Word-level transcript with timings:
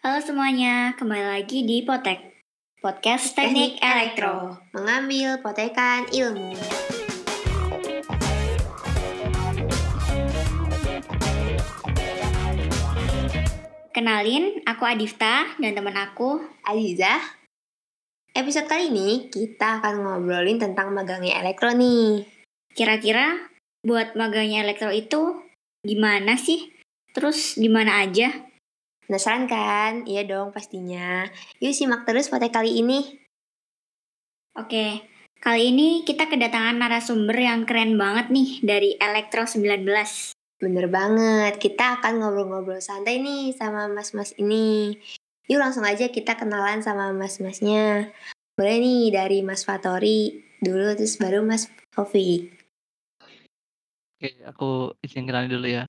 Halo 0.00 0.16
semuanya, 0.24 0.96
kembali 0.96 1.28
lagi 1.28 1.60
di 1.60 1.84
Potek, 1.84 2.40
podcast 2.80 3.36
teknik 3.36 3.76
elektro. 3.84 4.56
mengambil 4.72 5.44
potekan 5.44 6.08
ilmu. 6.08 6.56
Kenalin, 13.92 14.64
aku 14.64 14.88
Adifta 14.88 15.44
dan 15.60 15.76
teman 15.76 15.92
aku. 15.92 16.48
Aziza, 16.64 17.20
episode 18.32 18.72
kali 18.72 18.88
ini 18.88 19.28
kita 19.28 19.84
akan 19.84 20.00
ngobrolin 20.00 20.56
tentang 20.56 20.96
magangnya 20.96 21.44
elektro 21.44 21.76
nih. 21.76 22.24
Kira-kira 22.72 23.36
buat 23.84 24.16
magangnya 24.16 24.64
elektro 24.64 24.88
itu 24.88 25.44
gimana 25.84 26.40
sih? 26.40 26.72
Terus 27.12 27.60
gimana 27.60 28.00
aja? 28.00 28.48
Penasaran 29.10 29.50
kan? 29.50 30.06
Iya 30.06 30.22
dong 30.22 30.54
pastinya. 30.54 31.26
Yuk 31.58 31.74
simak 31.74 32.06
terus 32.06 32.30
potek 32.30 32.54
kali 32.54 32.78
ini. 32.78 33.18
Oke, 34.54 35.02
kali 35.42 35.74
ini 35.74 36.06
kita 36.06 36.30
kedatangan 36.30 36.78
narasumber 36.78 37.34
yang 37.34 37.66
keren 37.66 37.98
banget 37.98 38.30
nih 38.30 38.62
dari 38.62 38.94
Elektro 39.02 39.50
19. 39.50 39.82
Bener 40.62 40.86
banget, 40.86 41.58
kita 41.58 41.98
akan 41.98 42.22
ngobrol-ngobrol 42.22 42.78
santai 42.78 43.18
nih 43.18 43.50
sama 43.50 43.90
mas-mas 43.90 44.30
ini. 44.38 44.94
Yuk 45.50 45.58
langsung 45.58 45.82
aja 45.82 46.06
kita 46.06 46.38
kenalan 46.38 46.78
sama 46.78 47.10
mas-masnya. 47.10 48.14
Boleh 48.54 48.78
nih 48.78 49.10
dari 49.10 49.42
Mas 49.42 49.66
Fatori 49.66 50.38
dulu, 50.62 50.94
terus 50.94 51.18
baru 51.18 51.42
Mas 51.42 51.66
Taufik. 51.90 52.46
Oke, 54.22 54.38
aku 54.46 54.94
izin 55.02 55.26
kenalin 55.26 55.50
dulu 55.50 55.66
ya. 55.66 55.82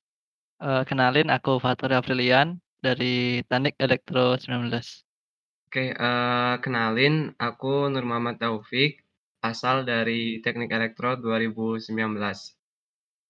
Eh, 0.57 0.84
kenalin 0.90 1.29
aku 1.29 1.62
Fatur 1.62 1.93
Aprilian 1.93 2.57
dari 2.81 3.45
Teknik 3.45 3.77
Elektro 3.77 4.35
19. 4.35 5.05
Oke, 5.70 5.94
eh, 5.94 6.55
kenalin 6.59 7.32
aku 7.40 7.88
Nur 7.88 8.04
Muhammad 8.04 8.41
Taufik, 8.41 8.99
asal 9.40 9.88
dari 9.88 10.41
Teknik 10.43 10.73
Elektro 10.73 11.15
2019. 11.15 12.57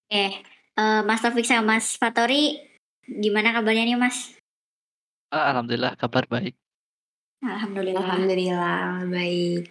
Eh, 0.10 0.42
eh, 0.80 1.02
Mas 1.06 1.22
Taufik 1.22 1.46
sama 1.46 1.78
Mas 1.78 2.00
Fatori, 2.00 2.58
gimana 3.06 3.54
kabarnya 3.54 3.86
nih 3.86 4.00
Mas? 4.00 4.34
Ah, 5.30 5.54
Alhamdulillah 5.54 5.94
kabar 6.00 6.26
baik. 6.26 6.58
Alhamdulillah. 7.46 8.02
Alhamdulillah, 8.02 9.06
baik. 9.12 9.70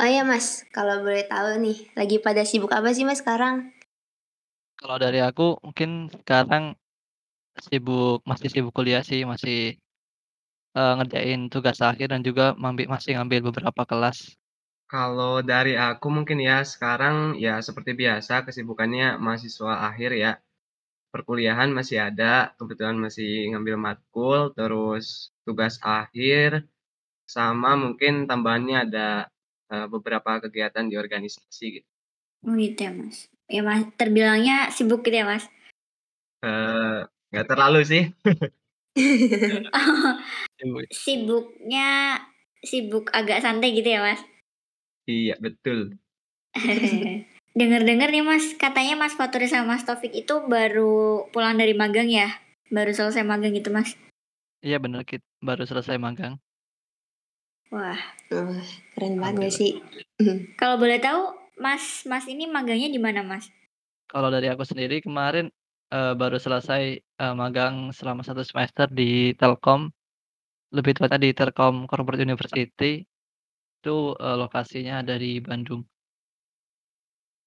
Oh 0.00 0.08
ya 0.08 0.24
Mas, 0.24 0.64
kalau 0.72 1.04
boleh 1.04 1.28
tahu 1.28 1.60
nih, 1.60 1.92
lagi 1.92 2.16
pada 2.16 2.40
sibuk 2.48 2.72
apa 2.72 2.88
sih 2.96 3.04
Mas 3.04 3.20
sekarang? 3.20 3.76
Kalau 4.80 4.96
dari 4.96 5.20
aku 5.20 5.60
mungkin 5.60 6.08
sekarang 6.08 6.79
sibuk 7.58 8.22
masih 8.22 8.48
sibuk 8.52 8.70
kuliah 8.70 9.02
sih, 9.02 9.26
masih 9.26 9.74
eh, 10.78 10.92
ngerjain 10.96 11.50
tugas 11.50 11.78
akhir 11.82 12.14
dan 12.14 12.22
juga 12.22 12.54
mambi- 12.54 12.86
masih 12.86 13.18
ngambil 13.18 13.50
beberapa 13.50 13.82
kelas. 13.82 14.38
Kalau 14.90 15.38
dari 15.38 15.78
aku 15.78 16.10
mungkin 16.10 16.42
ya 16.42 16.66
sekarang 16.66 17.38
ya 17.38 17.62
seperti 17.62 17.94
biasa 17.94 18.42
kesibukannya 18.42 19.18
mahasiswa 19.22 19.86
akhir 19.86 20.10
ya. 20.18 20.32
Perkuliahan 21.10 21.74
masih 21.74 22.06
ada, 22.06 22.54
kebetulan 22.54 22.94
masih 22.94 23.50
ngambil 23.50 23.74
matkul, 23.74 24.54
terus 24.54 25.34
tugas 25.42 25.82
akhir, 25.82 26.70
sama 27.26 27.74
mungkin 27.74 28.30
tambahannya 28.30 28.76
ada 28.86 29.08
eh, 29.70 29.86
beberapa 29.90 30.38
kegiatan 30.42 30.86
di 30.86 30.94
organisasi 30.98 31.66
gitu. 31.82 31.88
Oh 32.46 32.54
gitu 32.54 32.78
ya 32.82 32.92
Mas. 32.94 33.18
Ya 33.50 33.62
Mas, 33.66 33.82
terbilangnya 33.98 34.70
sibuk 34.70 35.02
gitu 35.02 35.18
ya 35.18 35.26
Mas. 35.26 35.46
Eh, 36.46 37.02
nggak 37.30 37.46
terlalu 37.46 37.80
sih. 37.86 38.02
Sibuk. 40.60 40.84
Sibuknya 40.92 42.18
sibuk 42.60 43.08
agak 43.14 43.40
santai 43.40 43.72
gitu 43.72 43.88
ya 43.88 44.04
Mas. 44.04 44.20
Iya, 45.08 45.34
betul. 45.40 45.96
Dengar-dengar 47.58 48.14
nih 48.14 48.22
Mas, 48.22 48.54
katanya 48.54 48.94
Mas 48.94 49.18
Faturi 49.18 49.50
sama 49.50 49.74
Mas 49.74 49.82
Taufik 49.82 50.14
itu 50.14 50.46
baru 50.46 51.26
pulang 51.34 51.58
dari 51.58 51.74
magang 51.74 52.06
ya? 52.06 52.30
Baru 52.70 52.94
selesai 52.94 53.26
magang 53.26 53.54
gitu 53.56 53.74
Mas. 53.74 53.98
Iya 54.62 54.78
bener 54.78 55.02
Kit, 55.02 55.24
baru 55.42 55.66
selesai 55.66 55.98
magang. 55.98 56.38
Wah, 57.70 57.98
Wah, 58.34 58.66
keren 58.98 59.18
banget 59.18 59.46
gak 59.46 59.54
sih? 59.54 59.78
kalau 60.58 60.74
boleh 60.74 60.98
tahu 60.98 61.38
Mas 61.54 62.02
Mas 62.02 62.26
ini 62.26 62.50
magangnya 62.50 62.90
di 62.90 62.98
mana 62.98 63.22
Mas? 63.22 63.46
Kalau 64.10 64.26
dari 64.26 64.50
aku 64.50 64.66
sendiri 64.66 64.98
kemarin 64.98 65.54
eh, 65.94 66.12
baru 66.20 66.36
selesai 66.44 66.82
eh, 67.22 67.34
magang 67.40 67.74
selama 67.98 68.22
satu 68.28 68.42
semester 68.50 68.86
di 69.00 69.34
Telkom, 69.40 69.80
lebih 70.76 70.92
tepatnya 70.96 71.20
di 71.26 71.30
Telkom 71.38 71.74
Corporate 71.90 72.22
University. 72.28 73.02
Itu 73.80 74.14
eh, 74.18 74.36
lokasinya 74.42 75.02
ada 75.02 75.14
di 75.24 75.38
Bandung. 75.42 75.82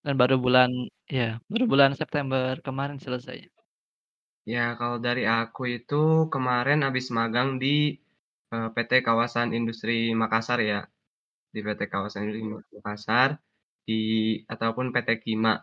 Dan 0.04 0.20
baru 0.20 0.36
bulan 0.36 0.70
ya, 1.08 1.40
baru 1.48 1.64
bulan 1.72 1.92
September 1.96 2.60
kemarin 2.60 3.00
selesai. 3.00 3.48
Ya, 4.44 4.76
kalau 4.76 5.00
dari 5.00 5.24
aku 5.24 5.80
itu 5.80 6.28
kemarin 6.28 6.84
habis 6.84 7.08
magang 7.16 7.56
di 7.64 7.96
eh, 8.52 8.70
PT 8.76 8.92
Kawasan 9.08 9.56
Industri 9.56 10.12
Makassar 10.12 10.60
ya. 10.60 10.84
Di 11.54 11.60
PT 11.64 11.88
Kawasan 11.88 12.28
Industri 12.28 12.76
Makassar 12.76 13.30
di 13.88 14.02
ataupun 14.54 14.92
PT 14.92 15.10
Kima. 15.24 15.56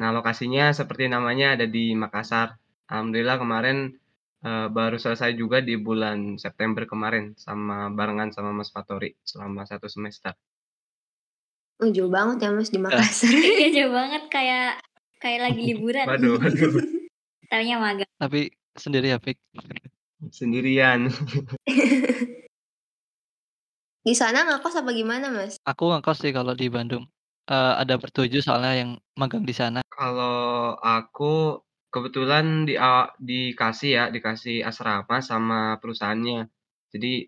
Nah, 0.00 0.16
lokasinya 0.16 0.72
seperti 0.72 1.12
namanya 1.12 1.60
ada 1.60 1.68
di 1.68 1.92
Makassar. 1.92 2.56
Alhamdulillah 2.88 3.36
kemarin 3.36 3.92
eh, 4.40 4.66
baru 4.72 4.96
selesai 4.96 5.36
juga 5.36 5.60
di 5.60 5.76
bulan 5.76 6.40
September 6.40 6.88
kemarin 6.88 7.36
sama 7.36 7.92
barengan 7.92 8.32
sama 8.32 8.56
Mas 8.56 8.72
Fatori 8.72 9.12
selama 9.20 9.68
satu 9.68 9.92
semester. 9.92 10.32
Oh, 11.84 11.92
jauh 11.92 12.08
banget 12.08 12.48
ya 12.48 12.50
Mas 12.56 12.72
di 12.72 12.80
Makassar. 12.80 13.28
Iya 13.60 13.68
jauh 13.76 13.92
banget 13.92 14.24
kayak 14.32 14.80
kayak 15.20 15.40
lagi 15.44 15.60
liburan. 15.68 16.08
Waduh, 16.08 16.40
waduh. 16.40 16.72
Taunya 17.52 17.76
magang. 17.76 18.08
Tapi 18.16 18.56
sendiri 18.80 19.12
ya, 19.12 19.20
Fik. 19.20 19.36
Sendirian. 20.32 21.12
Di 24.00 24.16
sana 24.16 24.48
ngekos 24.48 24.80
apa 24.80 24.96
gimana 24.96 25.28
Mas? 25.28 25.60
Aku 25.60 25.92
ngekos 25.92 26.24
sih 26.24 26.32
kalau 26.32 26.56
di 26.56 26.72
Bandung. 26.72 27.04
Eh, 27.50 27.74
ada 27.82 27.98
bertujuh 27.98 28.38
soalnya 28.46 28.72
yang 28.78 28.90
magang 29.18 29.42
di 29.42 29.50
sana. 29.50 29.82
Kalau 29.90 30.78
aku 30.78 31.58
kebetulan 31.90 32.62
di 32.62 32.78
a- 32.78 33.10
dikasih 33.18 33.90
ya, 33.90 34.04
dikasih 34.14 34.62
asrama 34.62 35.18
sama 35.18 35.74
perusahaannya. 35.82 36.46
Jadi 36.94 37.26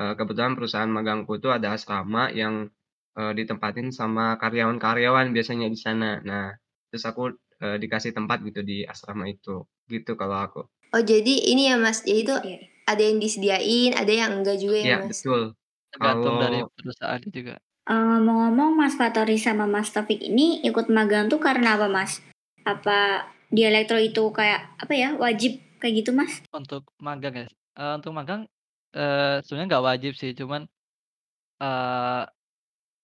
eh, 0.00 0.14
kebetulan 0.18 0.52
perusahaan 0.52 0.90
magangku 0.90 1.40
itu 1.40 1.48
ada 1.48 1.72
asrama 1.72 2.28
yang 2.28 2.68
eh, 3.16 3.32
ditempatin 3.32 3.88
sama 3.88 4.36
karyawan-karyawan 4.36 5.32
biasanya 5.32 5.72
di 5.72 5.78
sana. 5.80 6.20
Nah, 6.20 6.52
terus 6.92 7.04
aku 7.08 7.32
eh, 7.64 7.76
dikasih 7.80 8.12
tempat 8.12 8.44
gitu 8.44 8.60
di 8.60 8.84
asrama 8.84 9.24
itu. 9.32 9.64
Gitu 9.88 10.12
kalau 10.20 10.44
aku. 10.44 10.60
Oh, 10.92 11.02
jadi 11.02 11.34
ini 11.50 11.72
ya 11.72 11.80
Mas, 11.80 12.04
jadi 12.04 12.20
itu 12.20 12.34
Iya. 12.44 12.58
ada 12.84 13.02
yang 13.02 13.16
disediain, 13.18 13.90
ada 13.96 14.12
yang 14.12 14.30
enggak 14.44 14.60
juga 14.60 14.76
ya 14.76 14.86
Iya, 14.86 14.96
Mas? 15.00 15.08
betul. 15.24 15.40
Tergantung 15.88 16.34
dari 16.36 16.58
Kalau 16.60 16.76
perusahaan 16.76 17.22
juga. 17.32 17.54
Eh, 17.84 17.92
ngomong-ngomong 17.92 18.80
Mas 18.80 18.96
Fatori 18.96 19.36
sama 19.36 19.68
Mas 19.68 19.92
Taufik 19.92 20.16
ini 20.24 20.64
ikut 20.64 20.88
magang 20.88 21.28
tuh 21.28 21.36
karena 21.36 21.76
apa 21.76 21.84
Mas? 21.84 22.24
Apa 22.64 23.28
di 23.52 23.60
elektro 23.60 24.00
itu 24.00 24.32
kayak 24.32 24.80
apa 24.80 24.92
ya 24.96 25.12
wajib 25.20 25.60
kayak 25.84 25.94
gitu 26.00 26.10
Mas? 26.16 26.40
Untuk 26.48 26.88
magang 26.96 27.44
ya. 27.44 27.46
eh, 27.76 27.92
untuk 28.00 28.16
magang 28.16 28.48
eh, 28.96 29.36
sebenarnya 29.44 29.68
nggak 29.68 29.86
wajib 29.90 30.12
sih, 30.16 30.32
cuman 30.32 30.64
eh, 31.60 32.22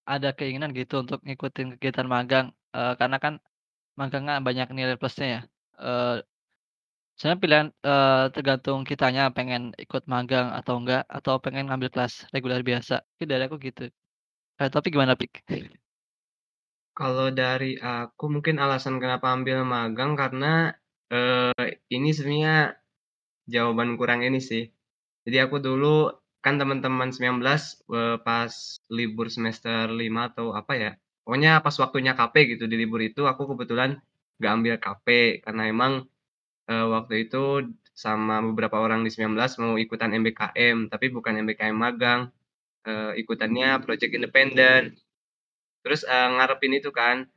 ada 0.08 0.28
keinginan 0.38 0.72
gitu 0.72 1.04
untuk 1.04 1.20
ngikutin 1.28 1.76
kegiatan 1.76 2.08
magang. 2.08 2.46
Eh, 2.72 2.92
karena 2.96 3.16
kan 3.20 3.34
magangnya 4.00 4.40
banyak 4.40 4.68
nilai 4.72 4.96
plusnya 4.96 5.26
ya. 5.28 5.40
Eh, 5.76 6.16
sebenarnya 7.20 7.40
pilihan 7.44 7.68
eh, 7.84 8.24
tergantung 8.32 8.80
kitanya 8.88 9.28
pengen 9.36 9.62
ikut 9.76 10.08
magang 10.08 10.48
atau 10.56 10.74
enggak 10.80 11.04
atau 11.04 11.36
pengen 11.44 11.68
ngambil 11.68 11.92
kelas 11.92 12.24
reguler 12.32 12.64
biasa. 12.64 13.04
Tapi 13.04 13.24
dari 13.28 13.44
aku 13.44 13.60
gitu. 13.60 13.92
Eh, 14.60 14.68
tapi 14.74 14.86
gimana 14.92 15.16
Pik? 15.20 15.32
kalau 17.00 17.32
dari 17.32 17.80
aku 17.80 18.24
mungkin 18.34 18.56
alasan 18.64 19.00
kenapa 19.02 19.32
ambil 19.32 19.64
magang 19.64 20.12
karena 20.20 20.76
eh, 21.08 21.80
ini 21.96 22.08
sebenarnya 22.12 22.76
jawaban 23.52 23.90
kurang 23.98 24.20
ini 24.28 24.38
sih. 24.50 24.62
Jadi 25.24 25.36
aku 25.44 25.56
dulu 25.66 26.12
kan 26.44 26.54
teman-teman 26.60 27.08
19 27.16 27.40
eh, 27.96 28.16
pas 28.26 28.52
libur 28.92 29.26
semester 29.32 29.88
5 30.00 30.20
atau 30.28 30.46
apa 30.60 30.72
ya. 30.76 30.90
Pokoknya 31.24 31.50
pas 31.64 31.76
waktunya 31.82 32.12
KP 32.18 32.34
gitu 32.56 32.64
di 32.70 32.76
libur 32.82 33.00
itu 33.00 33.24
aku 33.30 33.42
kebetulan 33.56 33.90
nggak 34.40 34.52
ambil 34.56 34.74
KP 34.84 35.06
karena 35.44 35.62
emang 35.72 35.92
eh, 36.70 36.86
waktu 36.94 37.14
itu 37.28 37.38
sama 38.04 38.40
beberapa 38.48 38.76
orang 38.84 39.00
di 39.06 39.10
19 39.14 39.36
mau 39.62 39.74
ikutan 39.84 40.10
MBKM 40.20 40.76
tapi 40.92 41.06
bukan 41.16 41.34
MBKM 41.44 41.76
magang. 41.86 42.20
Eh, 42.86 43.12
ikutannya 43.20 43.82
project 43.84 44.12
independen. 44.16 44.96
Terus 45.84 46.04
eh, 46.04 46.28
ngarepin 46.36 46.80
itu 46.80 46.88
kan 46.92 47.28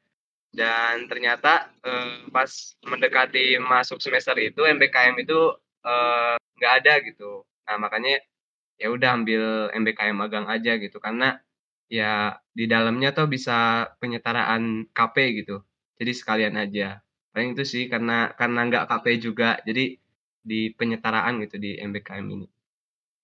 dan 0.54 1.10
ternyata 1.10 1.74
eh, 1.84 2.30
pas 2.32 2.52
mendekati 2.86 3.58
masuk 3.60 4.00
semester 4.00 4.38
itu 4.40 4.64
MBKM 4.64 5.20
itu 5.20 5.40
nggak 6.60 6.74
ada 6.80 6.94
gitu. 7.04 7.44
Nah 7.68 7.76
makanya 7.76 8.24
ya 8.80 8.88
udah 8.90 9.10
ambil 9.20 9.70
MBKM 9.76 10.18
magang 10.18 10.48
aja 10.50 10.80
gitu, 10.80 10.98
karena 10.98 11.40
ya 11.92 12.40
di 12.56 12.66
dalamnya 12.66 13.14
tuh 13.14 13.30
bisa 13.30 13.86
penyetaraan 14.02 14.90
KP 14.90 15.44
gitu, 15.44 15.62
jadi 16.00 16.12
sekalian 16.16 16.56
aja. 16.58 17.04
Paling 17.36 17.54
itu 17.54 17.64
sih 17.64 17.84
karena 17.86 18.34
karena 18.34 18.66
nggak 18.66 18.88
KP 18.90 19.06
juga, 19.22 19.62
jadi 19.62 20.00
di 20.44 20.74
penyetaraan 20.74 21.44
gitu 21.46 21.62
di 21.62 21.78
MBKM 21.80 22.26
ini. 22.34 22.48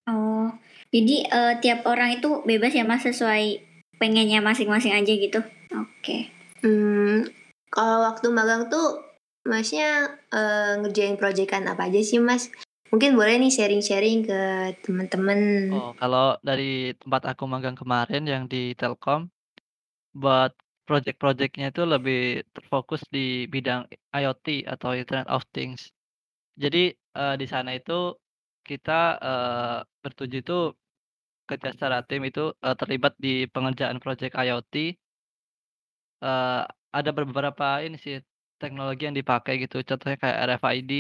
Oh, 0.08 0.54
jadi, 0.90 1.16
eee, 1.30 1.54
tiap 1.62 1.86
orang 1.86 2.18
itu 2.18 2.42
bebas 2.46 2.74
ya, 2.74 2.84
Mas, 2.86 3.06
sesuai 3.06 3.62
pengennya 4.02 4.42
masing-masing 4.42 4.94
aja 4.96 5.14
gitu? 5.14 5.40
Oke. 5.76 6.34
Hmm, 6.66 7.30
kalau 7.70 8.10
waktu 8.10 8.28
magang 8.34 8.68
tuh 8.74 9.06
Masnya, 9.48 10.20
eee, 10.34 10.82
ngerjain 10.84 11.16
projekan 11.16 11.70
apa 11.70 11.88
aja 11.88 12.02
sih, 12.04 12.20
Mas? 12.20 12.52
Mungkin 12.90 13.14
boleh 13.14 13.38
nih 13.38 13.54
sharing-sharing 13.54 14.26
ke 14.26 14.42
teman-teman. 14.82 15.70
Oh, 15.70 15.94
kalau 15.94 16.36
dari 16.42 16.98
tempat 16.98 17.30
aku 17.30 17.46
magang 17.46 17.78
kemarin 17.78 18.26
yang 18.26 18.44
di 18.50 18.74
Telkom, 18.74 19.30
buat 20.18 20.52
project-project-nya 20.90 21.70
itu 21.70 21.86
lebih 21.86 22.50
terfokus 22.50 23.06
di 23.14 23.46
bidang 23.46 23.86
IoT 24.10 24.66
atau 24.66 24.98
Internet 24.98 25.30
of 25.30 25.46
Things. 25.54 25.94
Jadi, 26.58 26.98
eee, 26.98 27.36
di 27.38 27.46
sana 27.46 27.78
itu 27.78 28.18
kita, 28.72 29.00
eee, 29.28 29.78
bertujuh 30.04 30.40
itu 30.46 30.58
kerja 31.50 31.70
secara 31.76 31.98
tim 32.10 32.22
itu, 32.30 32.54
eee, 32.64 32.76
terlibat 32.80 33.14
di 33.26 33.34
pengerjaan 33.54 33.98
project 34.04 34.34
IoT. 34.38 34.76
Eee, 36.22 36.62
ada 36.98 37.10
beberapa 37.16 37.68
ini 37.86 37.98
sih, 38.04 38.16
teknologi 38.62 39.08
yang 39.08 39.16
dipakai 39.16 39.54
gitu, 39.64 39.80
contohnya 39.88 40.18
kayak 40.20 40.38
RFID, 40.52 40.92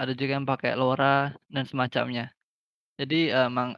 ada 0.00 0.12
juga 0.14 0.32
yang 0.38 0.46
pakai 0.46 0.70
LoRa 0.78 1.34
dan 1.50 1.64
semacamnya. 1.66 2.24
Jadi, 3.00 3.34
eee, 3.34 3.46
emang 3.50 3.74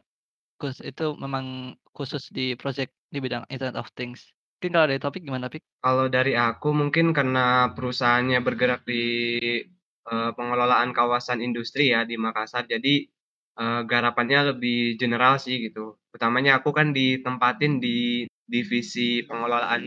kus 0.61 0.81
itu 0.81 1.13
memang 1.17 1.77
khusus 1.93 2.29
di 2.33 2.53
project 2.57 2.93
di 3.13 3.17
bidang 3.21 3.45
Internet 3.53 3.77
of 3.81 3.89
Things. 3.97 4.33
Mungkin 4.57 4.71
kalau 4.73 4.87
dari 4.89 5.01
Topik 5.01 5.21
gimana, 5.25 5.47
Pik? 5.53 5.61
Kalau 5.85 6.09
dari 6.09 6.33
aku 6.33 6.73
mungkin 6.73 7.13
karena 7.13 7.69
perusahaannya 7.77 8.39
bergerak 8.41 8.81
di, 8.89 9.01
eee, 10.11 10.31
pengelolaan 10.37 10.91
kawasan 10.95 11.39
industri 11.43 11.91
ya 11.95 12.03
di 12.09 12.15
Makassar, 12.19 12.65
jadi, 12.69 13.05
eee, 13.59 13.81
garapannya 13.91 14.55
lebih 14.55 14.97
general 15.01 15.37
sih 15.41 15.57
gitu. 15.69 15.97
Utamanya 16.15 16.59
aku 16.63 16.71
kan 16.75 16.91
ditempatin 16.95 17.79
di 17.83 18.25
divisi 18.47 19.21
pengelolaan 19.27 19.83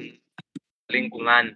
lingkungan, 0.92 1.54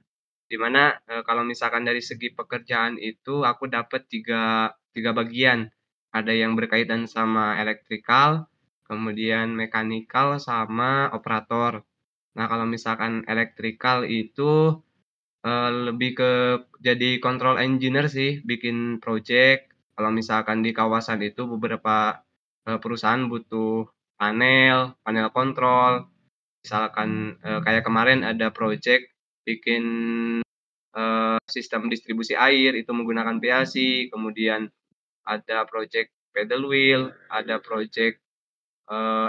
di 0.50 0.56
mana, 0.61 0.94
eee, 1.11 1.22
kalau 1.28 1.43
misalkan 1.46 1.84
dari 1.88 2.00
segi 2.05 2.32
pekerjaan 2.34 2.96
itu 3.02 3.43
aku 3.46 3.66
dapat 3.70 4.06
tiga 4.12 4.72
tiga 4.96 5.12
bagian. 5.17 5.69
Ada 6.14 6.32
yang 6.37 6.55
berkaitan 6.58 7.05
sama 7.10 7.58
elektrikal, 7.60 8.46
kemudian 8.88 9.52
mekanikal, 9.56 10.38
sama 10.40 11.10
operator. 11.12 11.84
Nah, 12.38 12.46
kalau 12.50 12.67
misalkan 12.69 13.22
elektrikal 13.31 14.05
itu, 14.08 14.78
eee, 15.44 15.70
lebih 15.93 16.11
ke 16.19 16.31
jadi 16.82 17.20
control 17.23 17.56
engineer 17.61 18.06
sih, 18.11 18.41
bikin 18.44 18.99
project. 19.05 19.70
Kalau 19.96 20.11
misalkan 20.14 20.64
di 20.67 20.73
kawasan 20.75 21.20
itu 21.25 21.46
beberapa, 21.46 22.20
eee, 22.69 22.79
perusahaan 22.82 23.25
butuh 23.31 23.88
panel, 24.20 24.96
panel 25.05 25.29
kontrol. 25.37 26.08
Misalkan, 26.64 27.38
eee, 27.44 27.61
kayak 27.67 27.85
kemarin 27.88 28.23
ada 28.26 28.50
project 28.55 29.11
bikin, 29.49 29.85
sistem 31.50 31.88
distribusi 31.93 32.35
air 32.38 32.75
itu 32.79 32.91
menggunakan 32.94 33.38
PLC, 33.43 34.08
kemudian 34.12 34.70
ada 35.26 35.64
project 35.69 36.11
paddle 36.35 36.67
wheel, 36.70 37.12
ada 37.32 37.58
project, 37.62 38.20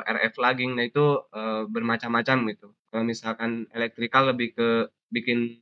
RF 0.06 0.36
logging. 0.42 0.76
Nah 0.80 0.86
itu, 0.90 1.06
bermacam-macam 1.72 2.38
gitu. 2.56 2.68
Kalau 2.92 3.04
misalkan 3.08 3.68
elektrikal 3.76 4.32
lebih 4.34 4.54
ke 4.58 4.70
bikin 5.14 5.62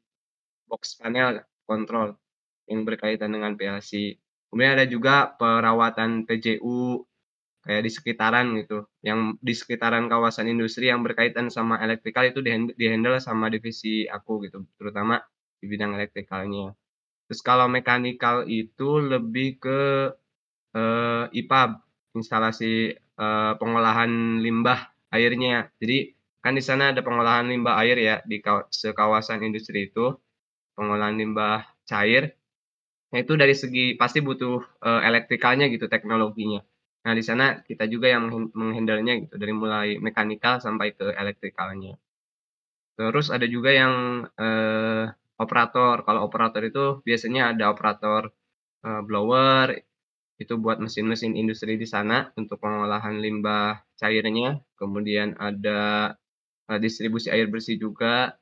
box 0.73 0.97
panel 0.97 1.45
kontrol 1.69 2.17
yang 2.69 2.81
berkaitan 2.87 3.31
dengan 3.35 3.53
PLC. 3.59 4.17
Kemudian 4.49 4.73
ada 4.77 4.85
juga 4.89 5.33
perawatan 5.37 6.25
PJU, 6.25 7.05
kayak 7.65 7.83
di 7.87 7.91
sekitaran 7.93 8.47
gitu, 8.59 8.85
yang 9.05 9.35
di 9.41 9.53
sekitaran 9.55 10.07
kawasan 10.11 10.49
industri 10.51 10.89
yang 10.91 11.01
berkaitan 11.05 11.49
sama 11.53 11.79
elektrikal 11.83 12.25
itu 12.27 12.41
dihan 12.43 12.69
di-handle 12.75 13.17
sama 13.21 13.47
divisi 13.53 14.05
aku 14.09 14.43
gitu, 14.47 14.65
terutama 14.81 15.21
di 15.61 15.65
bidang 15.71 15.95
elektrikalnya. 15.97 16.75
Terus 17.29 17.41
kalau 17.45 17.67
mekanikal 17.71 18.45
itu 18.49 18.99
lebih 19.01 19.59
ke, 19.63 19.81
eee, 20.75 21.23
IPAB, 21.43 21.71
instalasi, 22.17 22.93
eee, 22.97 23.51
pengolahan 23.61 24.41
limbah 24.43 24.79
airnya. 25.13 25.69
Jadi 25.81 26.13
kan 26.43 26.53
di 26.57 26.63
sana 26.65 26.91
ada 26.93 27.01
pengolahan 27.05 27.47
limbah 27.49 27.75
air 27.81 27.97
ya 27.99 28.15
di 28.27 28.37
kaw 28.43 28.67
sekawasan 28.73 29.41
industri 29.47 29.89
itu, 29.89 30.13
pengolahan 30.77 31.15
limbah 31.21 31.65
cair. 31.89 32.33
Nah 33.13 33.19
itu 33.23 33.33
dari 33.39 33.55
segi 33.57 33.95
pasti 34.01 34.19
butuh, 34.25 34.61
eee, 34.85 35.01
elektrikalnya 35.09 35.67
gitu, 35.73 35.87
teknologinya. 35.91 36.61
Nah 37.05 37.13
di 37.17 37.23
sana 37.25 37.61
kita 37.65 37.85
juga 37.91 38.07
yang 38.13 38.29
menghandle-nya 38.55 39.13
gitu, 39.27 39.35
dari 39.41 39.53
mulai 39.55 39.89
mekanikal 40.01 40.59
sampai 40.63 40.93
ke 40.97 41.13
elektrikalnya. 41.15 41.97
Terus 42.99 43.33
ada 43.33 43.45
juga 43.49 43.73
yang, 43.73 44.25
eee, 44.37 45.05
operator. 45.41 46.05
Kalau 46.05 46.21
operator 46.29 46.61
itu 46.65 47.01
biasanya 47.07 47.53
ada 47.57 47.73
operator, 47.73 48.29
eee, 48.85 49.01
blower, 49.07 49.67
itu 50.41 50.53
buat 50.59 50.77
mesin-mesin 50.83 51.33
industri 51.39 51.77
di 51.79 51.87
sana 51.89 52.31
untuk 52.39 52.59
pengolahan 52.63 53.17
limbah 53.21 53.81
cairnya. 53.99 54.59
Kemudian 54.79 55.37
ada, 55.39 56.13
distribusi 56.81 57.29
air 57.33 57.47
bersih 57.51 57.77
juga, 57.81 58.35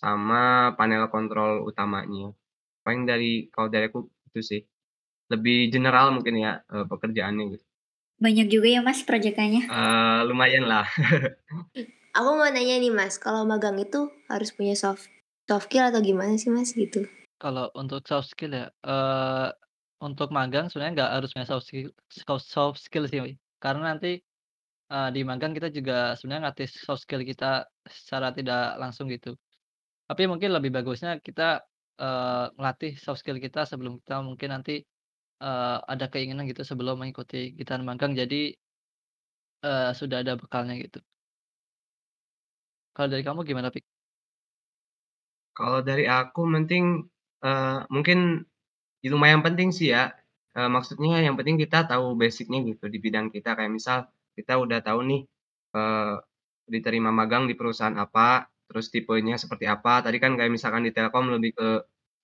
sama 0.00 0.72
panel 0.78 1.08
kontrol 1.14 1.64
utamanya. 1.70 2.32
Paling 2.84 3.02
dari 3.10 3.32
kalau 3.54 3.68
dari 3.74 3.86
aku 3.90 4.00
itu 4.32 4.40
sih. 4.44 4.62
Lebih 5.32 5.74
general 5.74 6.14
mungkin 6.16 6.34
ya, 6.38 6.52
eee, 6.70 6.84
pekerjaannya 6.90 7.44
gitu. 7.58 7.64
Banyak 8.22 8.46
juga 8.48 8.68
ya, 8.70 8.80
Mas, 8.86 9.00
projekannya? 9.04 9.62
Eee, 9.68 10.20
lumayanlah. 10.28 10.86
Aku 12.16 12.30
mau 12.38 12.48
nanya 12.48 12.80
nih, 12.80 12.92
Mas, 12.92 13.20
kalau 13.20 13.44
magang 13.44 13.76
itu 13.76 14.08
harus 14.32 14.48
punya 14.56 14.72
soft 14.72 15.04
soft 15.44 15.68
skill 15.68 15.84
atau 15.92 16.00
gimana 16.00 16.34
sih, 16.40 16.48
Mas, 16.48 16.72
gitu? 16.72 17.04
Kalau 17.36 17.68
untuk 17.76 18.00
soft 18.08 18.32
skill 18.32 18.52
ya, 18.56 18.66
eee, 18.84 19.48
untuk 20.00 20.32
magang 20.32 20.72
sebenarnya 20.72 20.94
nggak 21.04 21.12
harus 21.20 21.30
punya 21.36 21.46
soft 21.48 21.66
skill 21.68 21.88
soft 22.08 22.46
soft 22.48 22.78
skill 22.80 23.04
sih, 23.08 23.20
karena 23.60 23.92
nanti, 23.92 24.24
eee, 24.92 25.08
di 25.16 25.20
magang 25.28 25.52
kita 25.56 25.68
juga 25.72 26.16
sebenarnya 26.18 26.50
ngelatih 26.52 26.68
soft 26.70 27.02
skill 27.04 27.22
kita 27.24 27.68
secara 27.88 28.32
tidak 28.36 28.76
langsung 28.80 29.08
gitu. 29.12 29.36
Tapi 30.10 30.22
mungkin 30.30 30.50
lebih 30.54 30.70
bagusnya 30.70 31.18
kita, 31.18 31.66
eee, 31.98 32.44
ngelatih 32.54 32.92
soft 32.94 33.18
skill 33.26 33.42
kita 33.42 33.66
sebelum 33.66 33.98
kita 34.02 34.22
mungkin 34.22 34.48
nanti, 34.54 34.72
eee, 35.42 35.76
ada 35.92 36.06
keinginan 36.12 36.44
gitu 36.50 36.62
sebelum 36.66 36.96
mengikuti 37.02 37.54
kegiatan 37.56 37.82
magang 37.86 38.12
jadi 38.18 38.56
eee, 39.64 39.90
sudah 39.98 40.18
ada 40.24 40.32
bekalnya 40.40 40.74
gitu. 40.84 40.98
Kalau 42.96 43.08
dari 43.12 43.22
kamu 43.28 43.40
gimana, 43.44 43.68
Pik? 43.74 43.84
Kalau 45.56 45.80
dari 45.80 46.04
aku 46.04 46.44
penting, 46.52 47.08
eee, 47.40 47.78
mungkin 47.88 48.44
lumayan 49.06 49.42
penting 49.46 49.70
sih 49.74 49.92
ya, 49.94 50.12
eee, 50.56 50.68
maksudnya 50.72 51.20
yang 51.24 51.36
penting 51.38 51.56
kita 51.60 51.86
tahu 51.90 52.16
basic-nya 52.18 52.60
gitu 52.66 52.86
di 52.92 52.98
bidang 53.02 53.28
kita. 53.34 53.56
Kayak 53.58 53.72
misal 53.74 53.98
kita 54.36 54.58
udah 54.60 54.80
tahu 54.84 55.00
nih, 55.10 55.22
eee, 55.76 56.14
diterima 56.70 57.10
magang 57.14 57.46
di 57.50 57.54
perusahaan 57.58 57.96
apa, 57.96 58.48
terus 58.68 58.86
tipenya 58.94 59.36
seperti 59.40 59.66
apa. 59.70 60.02
Tadi 60.04 60.18
kan 60.22 60.34
kayak 60.38 60.52
misalkan 60.54 60.82
di 60.86 60.92
Telkom 60.94 61.30
lebih 61.34 61.52
ke 61.58 61.68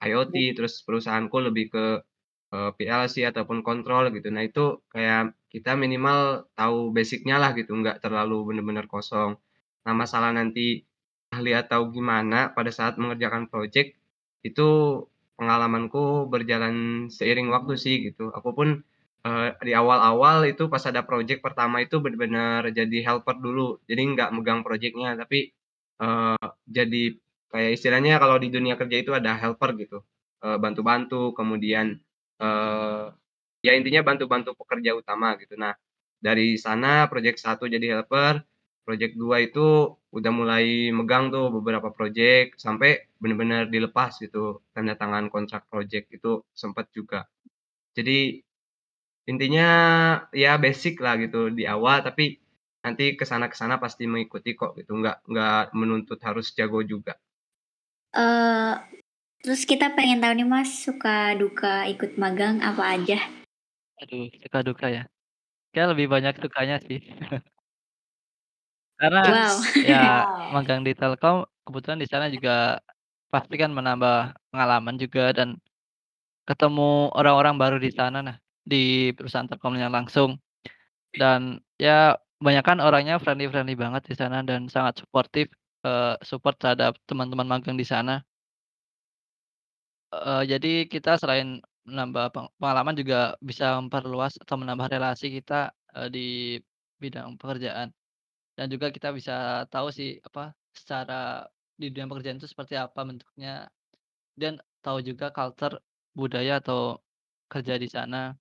IoT, 0.04 0.34
terus 0.58 0.82
perusahaanku 0.86 1.36
lebih 1.48 1.66
ke, 1.74 1.84
eee, 2.54 2.70
PLC 2.78 3.16
ataupun 3.28 3.62
kontrol 3.66 4.10
gitu. 4.14 4.28
Nah 4.34 4.44
itu 4.46 4.80
kayak 4.94 5.34
kita 5.52 5.74
minimal 5.78 6.48
tahu 6.58 6.90
basic-nya 6.96 7.36
lah 7.42 7.52
gitu, 7.58 7.72
nggak 7.78 8.02
terlalu 8.04 8.36
bener-bener 8.54 8.86
kosong. 8.90 9.36
Nah 9.86 9.94
masalah 9.96 10.30
nanti 10.36 10.82
ahli 11.34 11.52
atau 11.56 11.88
gimana 11.94 12.52
pada 12.56 12.70
saat 12.74 12.96
mengerjakan 13.00 13.48
project, 13.52 13.96
itu 14.46 14.68
pengalamanku 15.38 16.28
berjalan 16.32 17.06
seiring 17.12 17.48
waktu 17.54 17.74
sih 17.80 17.96
gitu. 18.12 18.30
Aku 18.36 18.52
pun, 18.56 18.82
eee, 19.26 19.48
di 19.66 19.72
awal-awal 19.76 20.44
itu 20.50 20.66
pas 20.72 20.82
ada 20.88 21.02
project 21.06 21.40
pertama 21.46 21.80
itu 21.84 21.98
bener-bener 22.04 22.68
jadi 22.74 22.98
helper 23.08 23.36
dulu. 23.42 23.80
Jadi 23.90 24.02
nggak 24.16 24.30
megang 24.36 24.60
project-nya, 24.66 25.16
tapi, 25.20 25.52
eee, 26.02 26.46
jadi 26.68 27.02
kayak 27.52 27.70
istilahnya 27.78 28.18
kalau 28.22 28.36
di 28.42 28.48
dunia 28.52 28.74
kerja 28.80 28.96
itu 29.02 29.12
ada 29.14 29.32
helper 29.38 29.70
gitu, 29.80 29.98
eee, 30.44 30.58
bantu-bantu, 30.64 31.32
kemudian, 31.38 31.98
eee, 32.42 33.04
ya 33.66 33.72
intinya 33.78 34.02
bantu-bantu 34.08 34.52
pekerja 34.58 34.92
utama 34.98 35.38
gitu. 35.40 35.54
Nah, 35.60 35.74
dari 36.22 36.58
sana 36.60 37.06
project 37.12 37.38
1 37.42 37.66
jadi 37.70 37.98
helper, 38.00 38.42
project 38.86 39.14
2 39.18 39.38
itu 39.46 39.94
udah 40.14 40.32
mulai 40.34 40.90
megang 40.94 41.30
tuh 41.34 41.48
beberapa 41.54 41.90
project, 41.94 42.58
sampai 42.60 43.06
bener-bener 43.22 43.70
dilepas 43.70 44.18
gitu, 44.22 44.60
tanda 44.74 44.94
tangan 44.98 45.30
kontrak 45.32 45.66
project 45.70 46.10
itu 46.14 46.42
sempet 46.54 46.90
juga. 46.94 47.26
Jadi 47.98 48.40
intinya 49.30 49.68
ya 50.34 50.56
basic 50.60 50.98
lah 51.04 51.16
gitu 51.22 51.50
di 51.54 51.64
awal, 51.68 52.02
tapi 52.06 52.41
nanti 52.82 53.14
ke 53.14 53.24
sana 53.24 53.46
ke 53.46 53.56
sana 53.56 53.78
pasti 53.78 54.04
mengikuti 54.10 54.58
kok 54.58 54.74
gitu, 54.74 54.98
nggak 54.98 55.26
nggak 55.30 55.62
menuntut 55.78 56.18
harus 56.22 56.50
jago 56.52 56.82
juga. 56.82 57.14
Eh, 58.12 58.72
terus 59.40 59.64
kita 59.64 59.94
pengen 59.96 60.20
tahu 60.20 60.34
nih 60.36 60.44
Mas, 60.44 60.70
suka 60.84 61.32
duka 61.38 61.88
ikut 61.88 62.18
magang 62.20 62.60
apa 62.60 62.98
aja? 62.98 63.18
Aduh, 64.02 64.28
suka 64.42 64.58
duka 64.66 64.86
ya? 64.90 65.02
Kayak 65.72 65.96
lebih 65.96 66.06
banyak 66.12 66.34
sukanya 66.42 66.76
sih. 66.84 67.00
Karena 69.00 69.20
Wow. 69.24 69.56
ya 69.82 70.04
Wow. 70.28 70.52
magang 70.54 70.84
di 70.84 70.92
Telkom, 70.92 71.48
kebetulan 71.64 71.98
di 72.02 72.08
sana 72.10 72.26
juga 72.28 72.78
pasti 73.32 73.56
kan 73.56 73.72
menambah 73.72 74.36
pengalaman 74.52 75.00
juga 75.00 75.32
dan 75.32 75.56
ketemu 76.44 77.08
orang-orang 77.16 77.56
baru 77.56 77.76
di 77.80 77.88
sana 77.94 78.20
nah, 78.20 78.36
di 78.62 79.10
perusahaan 79.16 79.48
Telkomnya 79.48 79.88
langsung. 79.88 80.36
Dan 81.12 81.62
ya 81.80 82.18
kebanyakan 82.42 82.78
orangnya 82.82 83.16
friendly-friendly 83.22 83.78
banget 83.78 84.02
di 84.10 84.14
sana 84.18 84.42
dan 84.42 84.66
sangat 84.66 84.94
suportif, 85.06 85.46
eee, 85.86 86.18
support 86.26 86.58
terhadap 86.58 86.98
teman-teman 87.06 87.46
magang 87.46 87.78
di 87.78 87.86
sana. 87.86 88.26
Eee, 90.12 90.42
jadi 90.52 90.68
kita 90.92 91.16
selain 91.16 91.64
menambah 91.88 92.24
peng 92.36 92.46
pengalaman 92.60 92.94
juga 93.00 93.34
bisa 93.40 93.80
memperluas 93.80 94.36
atau 94.36 94.56
menambah 94.60 94.86
relasi 94.92 95.32
kita, 95.40 95.72
eee, 95.96 96.08
di 96.12 96.26
bidang 97.00 97.40
pekerjaan. 97.40 97.88
Dan 98.58 98.66
juga 98.72 98.88
kita 98.94 99.10
bisa 99.16 99.64
tahu 99.72 99.88
sih, 99.94 100.20
apa, 100.24 100.52
secara 100.76 101.46
di 101.80 101.90
dunia 101.92 102.08
pekerjaan 102.10 102.38
itu 102.40 102.48
seperti 102.50 102.74
apa 102.78 103.00
bentuknya, 103.06 103.68
dan 104.38 104.60
tahu 104.84 105.00
juga 105.04 105.30
culture, 105.34 105.78
budaya 106.18 106.60
atau 106.62 106.98
kerja 107.52 107.76
di 107.80 107.88
sana. 107.90 108.36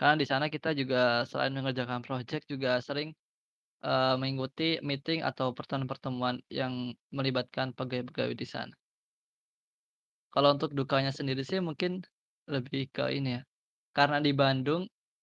Karena 0.00 0.16
di 0.22 0.26
sana 0.28 0.46
kita 0.54 0.70
juga 0.80 1.24
selain 1.30 1.52
mengerjakan 1.56 2.00
project 2.04 2.44
juga 2.52 2.70
sering, 2.84 3.08
eee, 3.86 4.14
mengikuti 4.20 4.68
meeting 4.88 5.20
atau 5.30 5.48
pertemuan-pertemuan 5.58 6.36
yang 6.60 6.74
melibatkan 7.16 7.68
pegawai-pegawai 7.78 8.36
di 8.42 8.48
sana. 8.54 8.74
Kalau 10.34 10.48
untuk 10.56 10.70
dukanya 10.78 11.10
sendiri 11.14 11.42
sih 11.46 11.58
mungkin 11.62 12.02
lebih 12.50 12.90
ke 12.94 13.04
ini 13.16 13.28
ya, 13.38 13.42
karena 13.96 14.18
di 14.26 14.32
Bandung, 14.40 14.82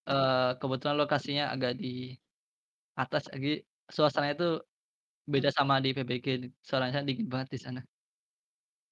eee, 0.10 0.51
kebetulan 0.62 0.98
lokasinya 1.01 1.46
agak 1.56 1.74
di 1.82 2.15
atas, 3.00 3.24
jadi 3.34 3.63
suasananya 3.96 4.36
itu 4.39 4.50
beda 5.34 5.50
sama 5.58 5.75
di 5.86 5.89
PBG, 5.98 6.27
suasananya 6.68 7.01
dingin 7.08 7.27
banget 7.34 7.50
di 7.56 7.60
sana. 7.65 7.82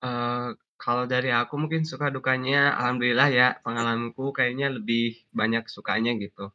Eee, 0.04 0.56
kalau 0.82 1.06
dari 1.14 1.30
aku 1.32 1.56
mungkin 1.62 1.84
suka 1.86 2.08
dukanya 2.16 2.74
alhamdulillah 2.80 3.30
ya, 3.40 3.48
pengalamanku 3.66 4.34
kayaknya 4.38 4.68
lebih 4.78 5.22
banyak 5.40 5.64
sukanya 5.70 6.12
gitu. 6.24 6.50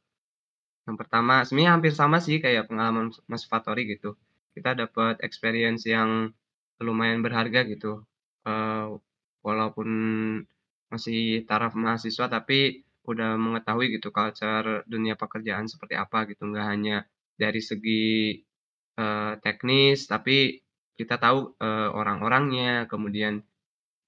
Yang 0.88 0.97
pertama 1.02 1.35
sebenarnya 1.47 1.73
hampir 1.78 1.92
sama 1.97 2.18
sih 2.26 2.38
kayak 2.45 2.68
pengalaman 2.71 3.12
Mas 3.30 3.45
Fatori 3.50 3.85
gitu. 3.92 4.16
Kita 4.56 4.75
dapat 4.78 5.21
experience 5.26 5.85
yang 5.88 6.33
lumayan 6.83 7.21
berharga 7.26 7.61
gitu, 7.71 8.04
eee, 8.49 8.87
walaupun 9.47 9.88
masih 10.92 11.45
taraf 11.50 11.75
mahasiswa 11.78 12.26
tapi 12.30 12.85
udah 13.11 13.35
mengetahui 13.38 13.87
gitu 13.99 14.11
culture 14.14 14.83
dunia 14.90 15.14
pekerjaan 15.18 15.66
seperti 15.71 15.95
apa 15.99 16.26
gitu, 16.30 16.42
nggak 16.50 16.66
hanya 16.73 16.97
dari 17.38 17.61
segi, 17.64 18.04
eee, 19.00 19.33
teknis 19.45 20.06
tapi 20.11 20.61
kita 20.99 21.16
tahu, 21.23 21.54
eee, 21.61 21.88
orang-orangnya, 21.95 22.87
kemudian, 22.92 23.42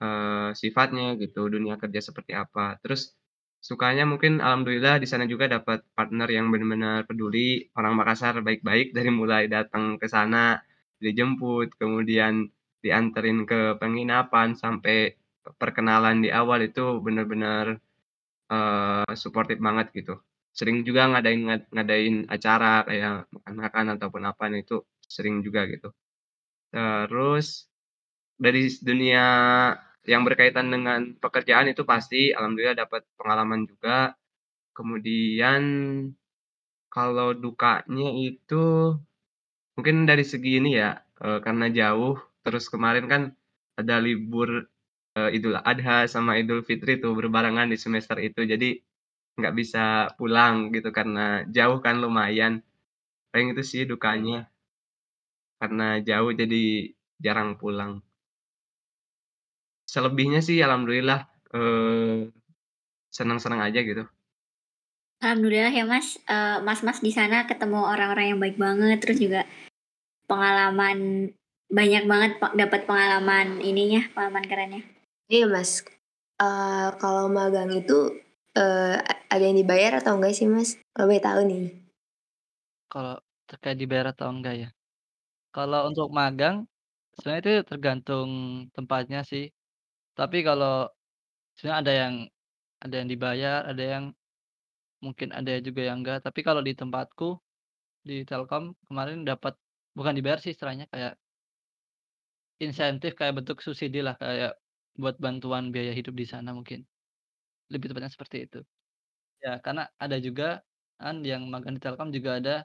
eee, 0.03 0.51
sifatnya 0.59 1.15
gitu, 1.23 1.49
dunia 1.53 1.77
kerja 1.83 2.01
seperti 2.03 2.33
apa. 2.37 2.79
Terus 2.83 3.15
sukanya 3.63 4.05
mungkin 4.07 4.39
alhamdulillah 4.45 5.03
di 5.03 5.07
sana 5.11 5.27
juga 5.27 5.47
dapat 5.51 5.83
partner 5.99 6.29
yang 6.31 6.47
benar-benar 6.55 7.05
peduli, 7.11 7.67
orang 7.79 7.95
Makassar 7.99 8.39
baik-baik 8.47 8.95
dari 8.97 9.11
mulai 9.13 9.47
datang 9.51 9.99
ke 10.01 10.07
sana, 10.11 10.59
dijemput, 11.03 11.75
kemudian 11.81 12.49
dianterin 12.85 13.45
ke 13.51 13.77
penginapan, 13.83 14.55
sampai 14.55 15.15
perkenalan 15.59 16.23
di 16.25 16.31
awal 16.31 16.63
itu 16.67 17.01
benar-benar, 17.03 17.79
eee, 18.53 19.13
suportif 19.19 19.59
banget 19.63 19.91
gitu. 19.97 20.19
Sering 20.57 20.83
juga 20.89 21.09
ngadain 21.13 21.41
ngad 21.49 21.63
ngadain 21.75 22.17
acara 22.33 22.83
kayak 22.89 23.29
makan-makan 23.35 23.87
ataupun 23.99 24.23
apa, 24.31 24.45
nah 24.53 24.61
itu 24.61 24.83
sering 25.09 25.41
juga 25.47 25.65
gitu. 25.71 25.91
Terus 26.75 27.69
dari 28.39 28.69
dunia 28.85 29.27
yang 30.13 30.23
berkaitan 30.29 30.69
dengan 30.75 31.01
pekerjaan 31.23 31.69
itu 31.73 31.83
pasti 31.93 32.33
alhamdulillah 32.37 32.79
dapat 32.85 33.03
pengalaman 33.21 33.69
juga. 33.71 34.17
Kemudian 34.77 35.63
kalau 36.95 37.31
dukanya 37.37 38.09
itu 38.29 38.65
mungkin 39.77 39.97
dari 40.11 40.25
segi 40.27 40.51
ini 40.61 40.71
ya, 40.81 40.91
eee, 41.25 41.39
karena 41.47 41.67
jauh, 41.73 42.17
terus 42.45 42.67
kemarin 42.73 43.07
kan 43.13 43.23
ada 43.81 43.97
libur, 44.03 44.69
eee, 45.19 45.31
Idul 45.41 45.57
Adha 45.61 46.07
sama 46.11 46.37
Idul 46.41 46.63
Fitri 46.69 47.01
tuh 47.03 47.13
berbarengan 47.19 47.69
di 47.73 47.79
semester 47.81 48.19
itu, 48.23 48.43
jadi 48.45 48.79
nggak 49.39 49.55
bisa 49.61 49.85
pulang 50.19 50.71
gitu 50.77 50.91
karena 50.95 51.45
jauh 51.57 51.79
kan 51.85 51.97
lumayan. 52.05 52.63
Paling 53.33 53.55
itu 53.57 53.65
sih 53.67 53.83
dukanya. 53.89 54.49
Karena 55.61 55.99
jauh 56.09 56.31
jadi 56.41 56.57
jarang 57.19 57.59
pulang. 57.59 57.99
Selebihnya 59.89 60.41
sih 60.45 60.61
alhamdulillah, 60.61 61.21
eee, 61.57 62.29
senang-senang 63.13 63.61
aja 63.67 63.81
gitu. 63.85 64.05
Alhamdulillah 65.23 65.75
ya 65.75 65.83
Mas, 65.83 66.15
eee, 66.31 66.63
Mas-mas 66.63 67.03
di 67.03 67.11
sana 67.11 67.43
ketemu 67.51 67.83
orang-orang 67.91 68.27
yang 68.35 68.39
baik 68.39 68.55
banget, 68.55 69.03
terus 69.03 69.19
juga 69.19 69.43
pengalaman 70.31 71.31
banyak 71.71 72.05
banget 72.11 72.33
pe 72.41 72.47
dapat 72.57 72.81
pengalaman 72.89 73.61
ininya, 73.65 74.03
pengalaman 74.15 74.47
kerennya. 74.51 74.83
Iya 75.33 75.47
Mas, 75.51 75.83
eee, 76.43 76.89
kalau 77.03 77.27
magang 77.33 77.71
itu, 77.75 77.99
eee, 78.59 78.97
a 79.03 79.15
ada 79.35 79.45
yang 79.45 79.59
dibayar 79.61 79.93
atau 80.01 80.17
enggak 80.19 80.35
sih 80.39 80.47
Mas? 80.51 80.79
Kalau 80.95 81.07
boleh 81.11 81.25
tahu 81.25 81.41
nih. 81.51 81.65
Kalau 82.93 83.21
terkait 83.49 83.77
dibayar 83.77 84.07
atau 84.17 84.27
enggak 84.33 84.55
ya? 84.63 84.69
Kalau 85.57 85.81
untuk 85.91 86.09
magang, 86.13 86.57
sebenarnya 87.17 87.43
itu 87.45 87.55
tergantung 87.73 88.31
tempatnya 88.77 89.21
sih. 89.27 89.51
Tapi 90.19 90.39
kalau 90.49 90.91
sebenarnya 91.57 91.81
ada 91.85 91.93
yang 92.03 92.15
ada 92.85 92.95
yang 93.01 93.09
dibayar, 93.13 93.61
ada 93.73 93.85
yang 93.95 94.05
mungkin 95.05 95.29
ada 95.39 95.53
juga 95.67 95.81
yang 95.89 95.99
enggak. 96.03 96.19
Tapi 96.27 96.41
kalau 96.47 96.63
di 96.65 96.73
tempatku, 96.79 97.39
di 98.09 98.25
Telkom 98.29 98.75
kemarin 98.89 99.25
dapat 99.29 99.55
bukan 99.99 100.15
dibayar 100.19 100.39
sih 100.43 100.53
istilahnya 100.55 100.87
kayak 100.93 101.15
insentif 102.59 103.15
kayak 103.19 103.35
bentuk 103.39 103.59
subsidi 103.63 104.03
lah, 104.03 104.15
kayak 104.19 104.59
buat 104.99 105.17
bantuan 105.23 105.71
biaya 105.75 105.95
hidup 105.95 106.15
di 106.19 106.27
sana 106.27 106.51
mungkin. 106.55 106.83
Lebih 107.73 107.93
tepatnya 107.93 108.13
seperti 108.13 108.39
itu. 108.51 108.61
Ya, 109.45 109.59
karena 109.65 109.89
ada 110.01 110.17
juga 110.23 110.63
kan 111.01 111.23
yang 111.27 111.47
magang 111.53 111.77
di 111.79 111.83
Telkom 111.83 112.11
juga 112.15 112.41
ada, 112.41 112.57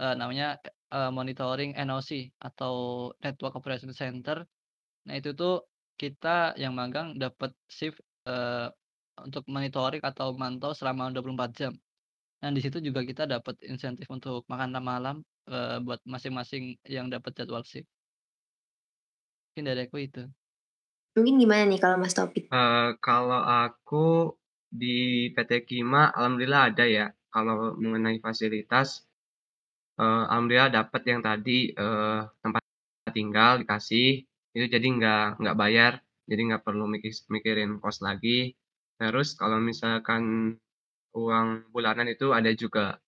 eee, 0.00 0.14
namanya, 0.20 0.58
eee, 0.94 1.10
monitoring 1.14 1.72
NOC 1.78 2.34
atau 2.40 2.74
Network 3.24 3.54
Operation 3.58 3.92
Center. 3.94 4.44
Nah 5.08 5.14
itu 5.20 5.32
tuh 5.36 5.64
kita 6.00 6.54
yang 6.62 6.72
magang 6.76 7.14
dapat 7.18 7.50
shift, 7.70 8.00
eee, 8.28 8.68
untuk 9.22 9.44
monitoring 9.46 10.02
atau 10.02 10.34
mantau 10.34 10.72
selama 10.74 11.10
24 11.14 11.50
jam. 11.54 11.72
Dan 12.42 12.52
di 12.56 12.60
situ 12.64 12.78
juga 12.82 13.02
kita 13.06 13.24
dapat 13.28 13.56
insentif 13.66 14.06
untuk 14.10 14.44
makan 14.52 14.76
malam, 14.82 15.16
eee, 15.50 15.78
buat 15.86 16.00
masing-masing 16.06 16.78
yang 16.86 17.08
dapat 17.12 17.32
jadwal 17.38 17.64
shift. 17.66 17.88
Mungkin 19.54 19.70
dari 19.70 19.80
aku 19.86 19.98
itu. 20.02 20.22
Mungkin 21.14 21.34
gimana 21.38 21.62
nih 21.70 21.78
kalau 21.78 21.96
Mas 22.02 22.14
Taufik? 22.18 22.50
Eee, 22.50 22.88
kalau 22.98 23.38
aku 23.38 24.34
di 24.66 25.30
PT 25.34 25.62
Kima 25.68 26.10
alhamdulillah 26.10 26.74
ada 26.74 26.84
ya, 26.90 27.06
kalau 27.30 27.78
mengenai 27.78 28.18
fasilitas, 28.18 29.06
eee, 30.00 30.22
alhamdulillah 30.30 30.70
dapat 30.74 31.02
yang 31.10 31.20
tadi, 31.22 31.58
eee, 31.74 32.18
tempat 32.42 32.62
tinggal 33.14 33.52
dikasih, 33.62 34.26
itu 34.56 34.66
jadi 34.74 34.86
nggak 34.96 35.24
nggak 35.40 35.56
bayar, 35.62 35.92
jadi 36.30 36.40
nggak 36.48 36.62
perlu 36.66 36.84
mikis 36.94 37.16
mikirin 37.34 37.70
kos 37.82 37.98
lagi. 38.06 38.54
Terus 39.00 39.28
kalau 39.40 39.58
misalkan 39.70 40.22
uang 41.16 41.48
bulanan 41.74 42.08
itu 42.14 42.26
ada 42.38 42.50
juga. 42.62 42.98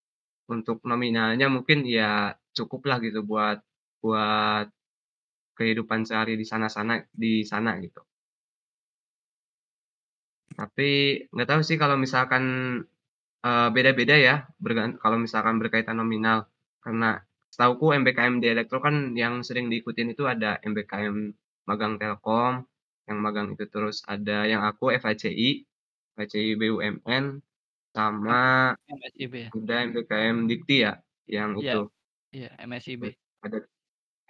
Untuk 0.54 0.78
nominalnya 0.90 1.46
mungkin 1.56 1.78
ya 1.88 2.34
cukuplah 2.56 2.98
gitu 3.06 3.20
buat 3.30 3.58
buat 4.04 4.66
kehidupan 5.58 6.00
sehari 6.08 6.34
di 6.40 6.46
sana-sana 6.48 6.94
di 7.22 7.42
sana 7.46 7.72
gitu. 7.84 8.02
Tapi 10.58 10.90
nggak 11.32 11.48
tahu 11.50 11.60
sih 11.68 11.76
kalau 11.82 11.96
misalkan, 12.04 12.44
eee, 13.46 13.68
beda-beda 13.74 14.16
ya 14.28 14.34
bergan 14.64 14.90
kalau 15.02 15.16
misalkan 15.24 15.56
berkaitan 15.62 15.96
nominal. 16.00 16.38
Karena 16.84 17.20
setahuku 17.56 17.96
MBKM 18.04 18.44
di 18.44 18.52
Elektro 18.52 18.84
kan 18.84 19.16
yang 19.16 19.40
sering 19.40 19.72
diikutin 19.72 20.12
itu 20.12 20.28
ada 20.28 20.60
MBKM 20.60 21.32
magang 21.64 21.96
Telkom, 21.96 22.68
yang 23.08 23.18
magang 23.25 23.56
itu 23.56 23.64
terus 23.72 24.04
ada 24.04 24.44
yang 24.44 24.60
aku 24.60 24.92
FHCI, 24.92 25.64
FHCI 26.20 26.52
BUMN, 26.60 27.40
sama 27.96 28.76
MSIB 28.84 29.48
ya? 29.48 29.50
ada 29.56 29.75
MBKM 29.88 30.36
Dikti 30.44 30.84
ya, 30.84 31.00
yang 31.25 31.56
Iya, 31.56 31.80
itu. 31.80 31.82
iya 32.36 32.50
MSIB. 32.60 33.16
Ada 33.40 33.64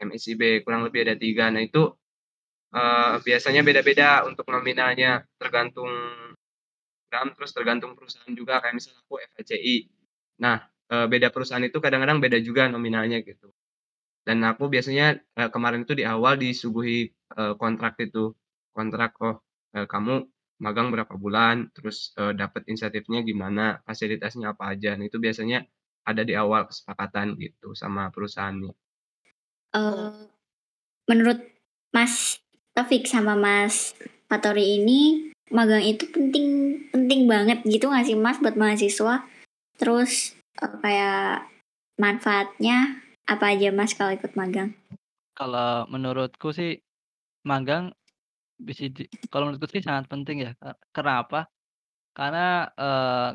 MSIB, 0.06 0.62
kurang 0.62 0.86
lebih 0.86 1.02
ada 1.10 1.18
3. 1.18 1.50
Nah 1.50 1.66
itu, 1.66 1.82
eee, 2.70 3.14
biasanya 3.26 3.66
beda-beda 3.66 4.22
untuk 4.22 4.46
nominalnya, 4.46 5.26
tergantung 5.34 5.90
program, 7.10 7.34
terus 7.34 7.50
tergantung 7.50 7.98
perusahaan 7.98 8.30
juga, 8.38 8.62
kayak 8.62 8.78
misalnya 8.78 9.02
aku 9.02 9.18
FHCI. 9.34 9.76
Nah, 10.38 10.62
eee, 10.92 11.06
beda 11.12 11.28
perusahaan 11.34 11.62
itu 11.64 11.78
kadang-kadang 11.82 12.18
beda 12.24 12.38
juga 12.42 12.68
nominalnya 12.70 13.20
gitu. 13.26 13.50
Dan 14.26 14.42
aku 14.46 14.68
biasanya, 14.72 15.18
eee, 15.38 15.48
kemarin 15.54 15.84
itu 15.86 15.94
di 15.98 16.04
awal 16.06 16.36
disuguhi, 16.40 17.10
eee, 17.12 17.54
kontrak 17.60 17.96
itu, 18.02 18.34
kontrak, 18.76 19.16
"Oh, 19.22 19.38
kamu 19.76 20.26
magang 20.62 20.88
berapa 20.94 21.14
bulan, 21.20 21.68
terus, 21.76 22.12
eee, 22.20 22.32
dapat 22.38 22.64
insentifnya 22.70 23.20
gimana, 23.26 23.80
fasilitasnya 23.88 24.54
apa 24.56 24.74
aja." 24.76 24.94
Nah 24.98 25.06
itu 25.08 25.18
biasanya 25.22 25.64
ada 26.06 26.22
di 26.26 26.34
awal 26.38 26.66
kesepakatan 26.70 27.36
gitu 27.40 27.74
sama 27.76 28.08
perusahaannya. 28.14 28.72
Eee, 29.74 30.12
menurut 31.10 31.40
Mas 31.94 32.38
Taufik 32.76 33.08
sama 33.08 33.34
Mas 33.38 33.96
Fatori 34.30 34.78
ini, 34.82 35.32
magang 35.54 35.82
itu 35.84 36.06
penting 36.12 36.78
penting 36.92 37.26
banget 37.30 37.62
gitu 37.66 37.88
nggak 37.90 38.06
sih 38.06 38.16
Mas 38.18 38.38
buat 38.42 38.54
mahasiswa? 38.58 39.24
Terus, 39.80 40.35
eee, 40.62 40.74
kayak 40.82 41.48
manfaatnya 42.02 42.76
apa 43.32 43.44
aja 43.52 43.68
Mas 43.74 43.92
kalau 43.98 44.12
ikut 44.18 44.32
magang? 44.40 44.70
Kalau 45.36 45.84
menurutku 45.92 46.48
sih, 46.58 46.80
magang 47.50 47.84
bisa 48.68 48.88
di 48.96 49.04
kalau 49.32 49.44
menurutku 49.50 49.68
sih 49.74 49.84
sangat 49.84 50.06
penting 50.12 50.36
ya, 50.46 50.52
Kak. 50.60 50.76
Karena 50.94 51.12
apa? 51.24 51.40
Karena, 52.16 52.44
eee 52.80 53.30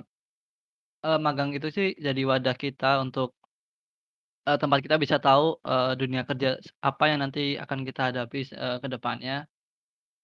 eee, 1.06 1.18
magang 1.26 1.50
itu 1.58 1.68
sih 1.78 1.88
jadi 2.06 2.22
wadah 2.32 2.56
kita 2.64 3.02
untuk 3.06 3.30
eee, 4.48 4.58
tempat 4.62 4.80
kita 4.86 4.98
bisa 4.98 5.18
tahu, 5.22 5.62
eee, 5.62 5.92
dunia 6.02 6.22
kerja 6.26 6.58
apa 6.82 7.04
yang 7.10 7.20
nanti 7.24 7.58
akan 7.62 7.80
kita 7.86 8.02
hadapi 8.10 8.40
eee, 8.50 8.76
ke 8.82 8.88
depannya. 8.90 9.46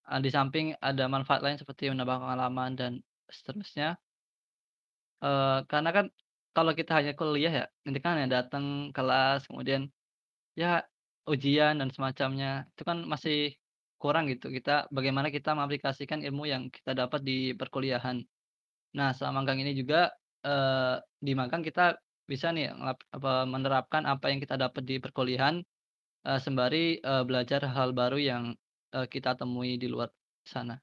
Eee, 0.10 0.20
di 0.26 0.30
samping 0.34 0.68
ada 0.82 1.06
manfaat 1.12 1.42
lain 1.46 1.58
seperti 1.62 1.92
menambah 1.94 2.18
pengalaman 2.24 2.72
dan 2.80 2.92
seterusnya. 3.30 3.98
Eee, 5.22 5.66
karena 5.72 5.90
kan 5.98 6.06
kalau 6.58 6.74
kita 6.80 6.92
hanya 7.00 7.14
kuliah 7.20 7.54
ya, 7.54 7.66
nanti 7.86 8.00
kan 8.04 8.18
hanya 8.18 8.30
datang 8.42 8.66
kelas, 8.98 9.46
kemudian 9.50 9.94
ya 10.58 10.84
ujian 11.30 11.80
dan 11.82 11.90
semacamnya, 11.96 12.68
itu 12.76 12.84
kan 12.90 12.98
masih 13.08 13.56
kurang 14.02 14.26
gitu, 14.32 14.50
kita 14.54 14.90
bagaimana 14.94 15.30
kita 15.34 15.54
mengaplikasikan 15.58 16.20
ilmu 16.28 16.46
yang 16.50 16.64
kita 16.74 16.94
dapat 16.98 17.22
di 17.30 17.54
perkuliahan. 17.60 18.24
Nah, 18.98 19.10
selama 19.18 19.44
magang 19.46 19.60
ini 19.64 19.74
juga, 19.78 20.12
eee, 20.46 20.96
di 21.26 21.34
magang 21.38 21.64
kita 21.66 21.98
bisa 22.30 22.52
nih 22.56 22.74
apa, 23.14 23.46
menerapkan 23.48 24.04
apa 24.10 24.32
yang 24.34 24.40
kita 24.44 24.56
dapat 24.60 24.84
di 24.88 24.98
perkuliahan, 25.04 25.62
eee, 26.28 26.40
sembari, 26.44 27.02
eee, 27.04 27.24
belajar 27.30 27.62
hal 27.72 27.92
baru 27.98 28.20
yang, 28.22 28.44
eee, 28.96 29.08
kita 29.12 29.36
temui 29.40 29.78
di 29.82 29.88
luar 29.92 30.10
sana. 30.48 30.80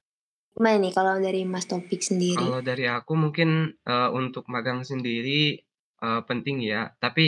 Gimana 0.55 0.77
nih 0.83 0.93
kalau 0.97 1.15
dari 1.25 1.41
Mas 1.51 1.65
Taufik 1.69 1.99
sendiri? 2.09 2.47
Kalau 2.55 2.59
dari 2.59 2.83
aku 2.89 3.13
mungkin, 3.15 3.49
eee, 3.87 4.09
untuk 4.11 4.43
magang 4.51 4.83
sendiri, 4.83 5.55
eee, 6.03 6.21
penting 6.29 6.57
ya, 6.65 6.91
tapi, 6.99 7.25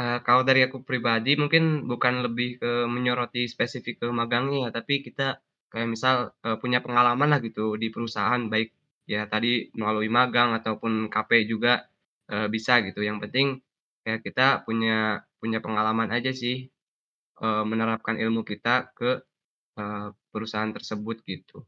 eee, 0.00 0.18
kalau 0.26 0.42
dari 0.48 0.60
aku 0.68 0.84
pribadi 0.84 1.32
mungkin 1.40 1.88
bukan 1.88 2.14
lebih 2.26 2.60
ke 2.60 2.70
menyoroti 2.90 3.48
spesifik 3.48 4.04
ke 4.04 4.06
magangnya, 4.12 4.68
tapi 4.74 5.00
kita 5.06 5.40
kayak 5.72 5.88
misal, 5.94 6.14
eee, 6.44 6.56
punya 6.60 6.84
pengalaman 6.84 7.28
lah 7.32 7.40
gitu 7.40 7.80
di 7.80 7.88
perusahaan, 7.94 8.42
baik 8.52 8.68
ya 9.08 9.24
tadi 9.32 9.68
melalui 9.76 10.08
magang 10.12 10.52
ataupun 10.58 11.08
KP 11.12 11.30
juga, 11.48 11.88
eee, 12.28 12.46
bisa 12.52 12.84
gitu. 12.84 13.00
Yang 13.00 13.18
penting 13.28 13.46
ya 14.04 14.20
kita 14.20 14.64
punya 14.68 15.24
punya 15.40 15.58
pengalaman 15.64 16.12
aja 16.12 16.32
sih, 16.36 16.68
eee, 17.42 17.62
menerapkan 17.70 18.16
ilmu 18.20 18.42
kita 18.46 18.92
ke, 18.98 19.10
eee, 19.80 20.08
perusahaan 20.32 20.72
tersebut 20.76 21.22
gitu. 21.26 21.66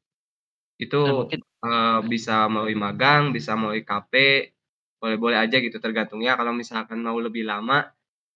Dan 0.81 0.85
Itu, 0.85 1.03
mungkin 1.25 1.41
eee, 1.65 1.99
eee 2.05 2.09
bisa 2.13 2.35
melalui 2.53 2.77
magang, 2.77 3.33
bisa 3.37 3.57
melalui 3.57 3.81
KP, 3.85 4.13
boleh-boleh 5.01 5.39
aja 5.45 5.57
gitu 5.61 5.77
tergantungnya 5.81 6.37
kalau 6.41 6.53
misalkan 6.57 7.01
mau 7.05 7.17
lebih 7.21 7.45
lama, 7.49 7.89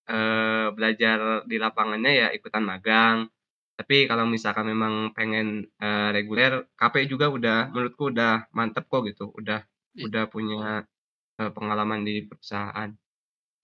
eee, 0.08 0.68
belajar 0.76 1.44
di 1.50 1.56
lapangannya 1.60 2.12
ya 2.22 2.28
ikutan 2.36 2.64
magang. 2.64 3.28
Tapi 3.78 4.06
kalau 4.10 4.24
misalkan 4.28 4.66
memang 4.72 5.12
pengen, 5.16 5.66
eee, 5.82 6.08
reguler, 6.16 6.52
KP 6.80 6.96
juga 7.12 7.26
udah 7.32 7.72
menurutku 7.74 8.12
udah 8.14 8.48
mantep 8.56 8.84
kok 8.92 9.02
gitu, 9.10 9.32
udah 9.40 9.60
I 9.98 10.04
udah 10.08 10.24
punya, 10.32 10.84
eee, 11.40 11.50
pengalaman 11.56 12.02
di 12.08 12.24
perusahaan. 12.28 12.90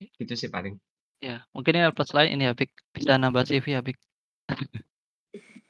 I 0.03 0.07
Gitu 0.21 0.35
sih 0.39 0.51
paling. 0.53 0.77
Iya, 1.25 1.37
mungkin 1.57 1.73
ada 1.81 1.93
plus 1.97 2.13
lain 2.17 2.37
ini 2.37 2.45
ya, 2.49 2.55
Pik, 2.59 2.71
bisa 2.97 3.17
nambah 3.17 3.45
CV 3.49 3.67
ya, 3.77 3.81
Pik. 3.87 3.97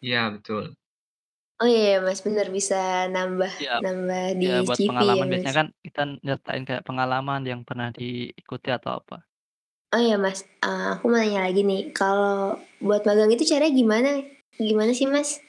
Iya, 0.05 0.21
betul. 0.35 0.77
Oh 1.57 1.65
iya 1.65 1.97
ya 1.97 1.99
Mas, 2.05 2.21
bener 2.21 2.53
bisa 2.53 3.09
nambah 3.09 3.49
Iya. 3.57 3.81
nambah 3.81 4.25
di 4.37 4.45
Iya, 4.45 4.57
buat 4.69 4.77
CV 4.77 4.85
ya 4.85 4.89
pengalaman 4.93 5.27
biasanya 5.33 5.49
Mas. 5.49 5.57
kan 5.61 5.69
kita 5.81 6.03
nyertain 6.21 6.65
kayak 6.69 6.85
pengalaman 6.85 7.41
yang 7.49 7.61
pernah 7.65 7.89
diikuti 7.97 8.69
atau 8.69 9.01
apa. 9.01 9.25
Oh 9.97 10.01
iya 10.03 10.21
Mas, 10.21 10.45
eee, 10.61 10.87
aku 11.01 11.09
mau 11.09 11.17
nanya 11.17 11.49
lagi 11.49 11.65
nih, 11.65 11.97
kalau 11.97 12.61
buat 12.85 13.09
magang 13.09 13.33
itu 13.33 13.49
caranya 13.49 13.73
gimana 13.73 14.11
gimana 14.61 14.93
sih 14.93 15.09
Mas? 15.09 15.41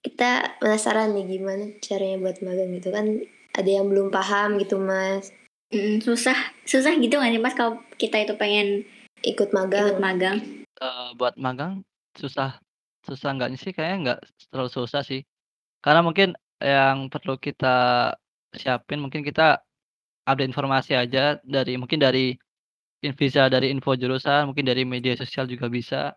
Kita 0.00 0.56
penasaran 0.56 1.12
nih 1.12 1.36
gimana 1.36 1.76
caranya 1.84 2.16
buat 2.24 2.40
magang 2.40 2.72
gitu 2.80 2.88
kan, 2.88 3.20
ada 3.52 3.68
yang 3.68 3.84
belum 3.92 4.08
paham 4.08 4.56
gitu 4.56 4.80
Mas. 4.80 5.28
Mhm, 5.68 6.00
susah 6.00 6.56
susah 6.64 6.96
gitu 6.96 7.20
nggak 7.20 7.36
sih 7.36 7.42
Mas 7.44 7.52
kalau 7.52 7.84
kita 8.00 8.16
itu 8.16 8.32
pengen 8.40 8.88
Ikut 9.20 9.52
ikut 9.52 9.52
magang? 9.52 10.00
magang? 10.00 10.36
Eee, 10.80 11.06
buat 11.20 11.36
magang 11.36 11.84
susah 12.16 12.56
susah 13.06 13.30
enggaknya 13.34 13.58
sih 13.60 13.72
kayaknya 13.76 13.96
enggak 14.02 14.18
terlalu 14.52 14.70
susah 14.72 15.02
sih. 15.06 15.20
Karena 15.84 16.00
mungkin 16.06 16.34
yang 16.62 17.08
perlu 17.12 17.36
kita 17.40 17.68
siapin 18.56 19.00
mungkin 19.04 19.22
kita 19.26 19.62
update 20.28 20.50
informasi 20.52 20.92
aja 20.98 21.38
dari 21.44 21.76
mungkin 21.80 22.00
dari 22.02 22.34
in 23.06 23.12
bisa 23.16 23.48
dari 23.52 23.70
info 23.74 23.94
jurusan, 23.98 24.50
mungkin 24.52 24.66
dari 24.68 24.82
media 24.88 25.14
sosial 25.18 25.46
juga 25.50 25.68
bisa. 25.72 26.14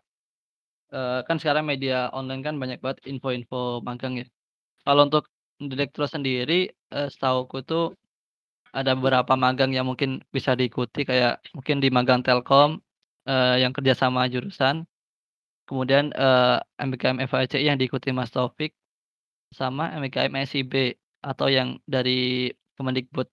Eee, 0.94 1.20
kan 1.28 1.38
sekarang 1.42 1.66
media 1.68 2.10
online 2.16 2.42
kan 2.46 2.56
banyak 2.62 2.80
banget 2.84 3.00
info-info 3.10 3.82
magang 3.86 4.22
ya. 4.22 4.26
Kalau 4.88 5.08
untuk 5.10 5.26
direktur 5.62 6.06
sendiri, 6.10 6.70
eee, 6.94 7.08
setahuku 7.14 7.64
tuh 7.68 7.96
ada 8.74 8.94
beberapa 8.98 9.34
magang 9.40 9.72
yang 9.76 9.88
mungkin 9.90 10.22
bisa 10.34 10.54
diikuti 10.58 11.06
kayak 11.08 11.42
mungkin 11.58 11.78
di 11.84 11.90
magang 11.94 12.22
Telkom, 12.26 12.82
eee, 13.30 13.64
yang 13.66 13.74
kerja 13.76 13.94
sama 13.98 14.26
jurusan. 14.32 14.86
Kemudian, 15.64 16.12
eee, 16.12 16.58
MBKM 16.84 17.18
FHCI 17.24 17.66
yang 17.72 17.80
diikuti 17.80 18.12
Mas 18.12 18.32
Taufik, 18.36 18.76
sama 19.54 19.94
MBKM 19.96 20.34
SIB 20.50 20.98
atau 21.24 21.48
yang 21.48 21.80
dari 21.88 22.52
Kemendikbud. 22.76 23.30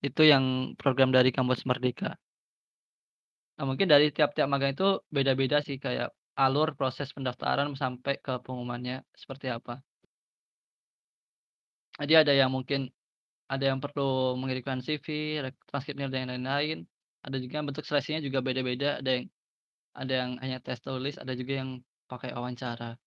Itu 0.00 0.24
yang 0.24 0.72
program 0.80 1.12
dari 1.12 1.28
Kampus 1.34 1.68
Merdeka. 1.68 2.16
Nah, 3.60 3.68
mungkin 3.68 3.92
dari 3.92 4.08
tiap-tiap 4.08 4.48
magang 4.48 4.72
itu 4.72 5.04
beda-beda 5.12 5.60
sih 5.60 5.76
kayak 5.76 6.16
alur 6.40 6.72
proses 6.72 7.12
pendaftaran 7.12 7.68
sampai 7.76 8.16
ke 8.16 8.40
pengumumannya 8.40 9.04
seperti 9.12 9.52
apa. 9.52 9.84
Jadi 12.00 12.14
ada 12.16 12.32
yang 12.32 12.48
mungkin 12.48 12.88
ada 13.52 13.64
yang 13.68 13.82
perlu 13.84 14.38
mengirimkan 14.40 14.80
CV, 14.80 15.36
transkrip 15.68 16.00
nilai 16.00 16.24
dan 16.24 16.32
lain-lain. 16.32 16.88
Ada 17.20 17.36
juga 17.36 17.60
bentuk 17.60 17.84
seleksinya 17.84 18.24
juga 18.24 18.40
beda-beda, 18.40 19.04
ada 19.04 19.10
yang 19.20 19.28
ada 19.94 20.12
yang 20.26 20.32
hanya 20.42 20.58
tes 20.64 20.78
tulis, 20.84 21.16
ada 21.22 21.32
juga 21.34 21.52
yang 21.62 21.70
pakai 22.10 22.30
wawancara. 22.36 22.98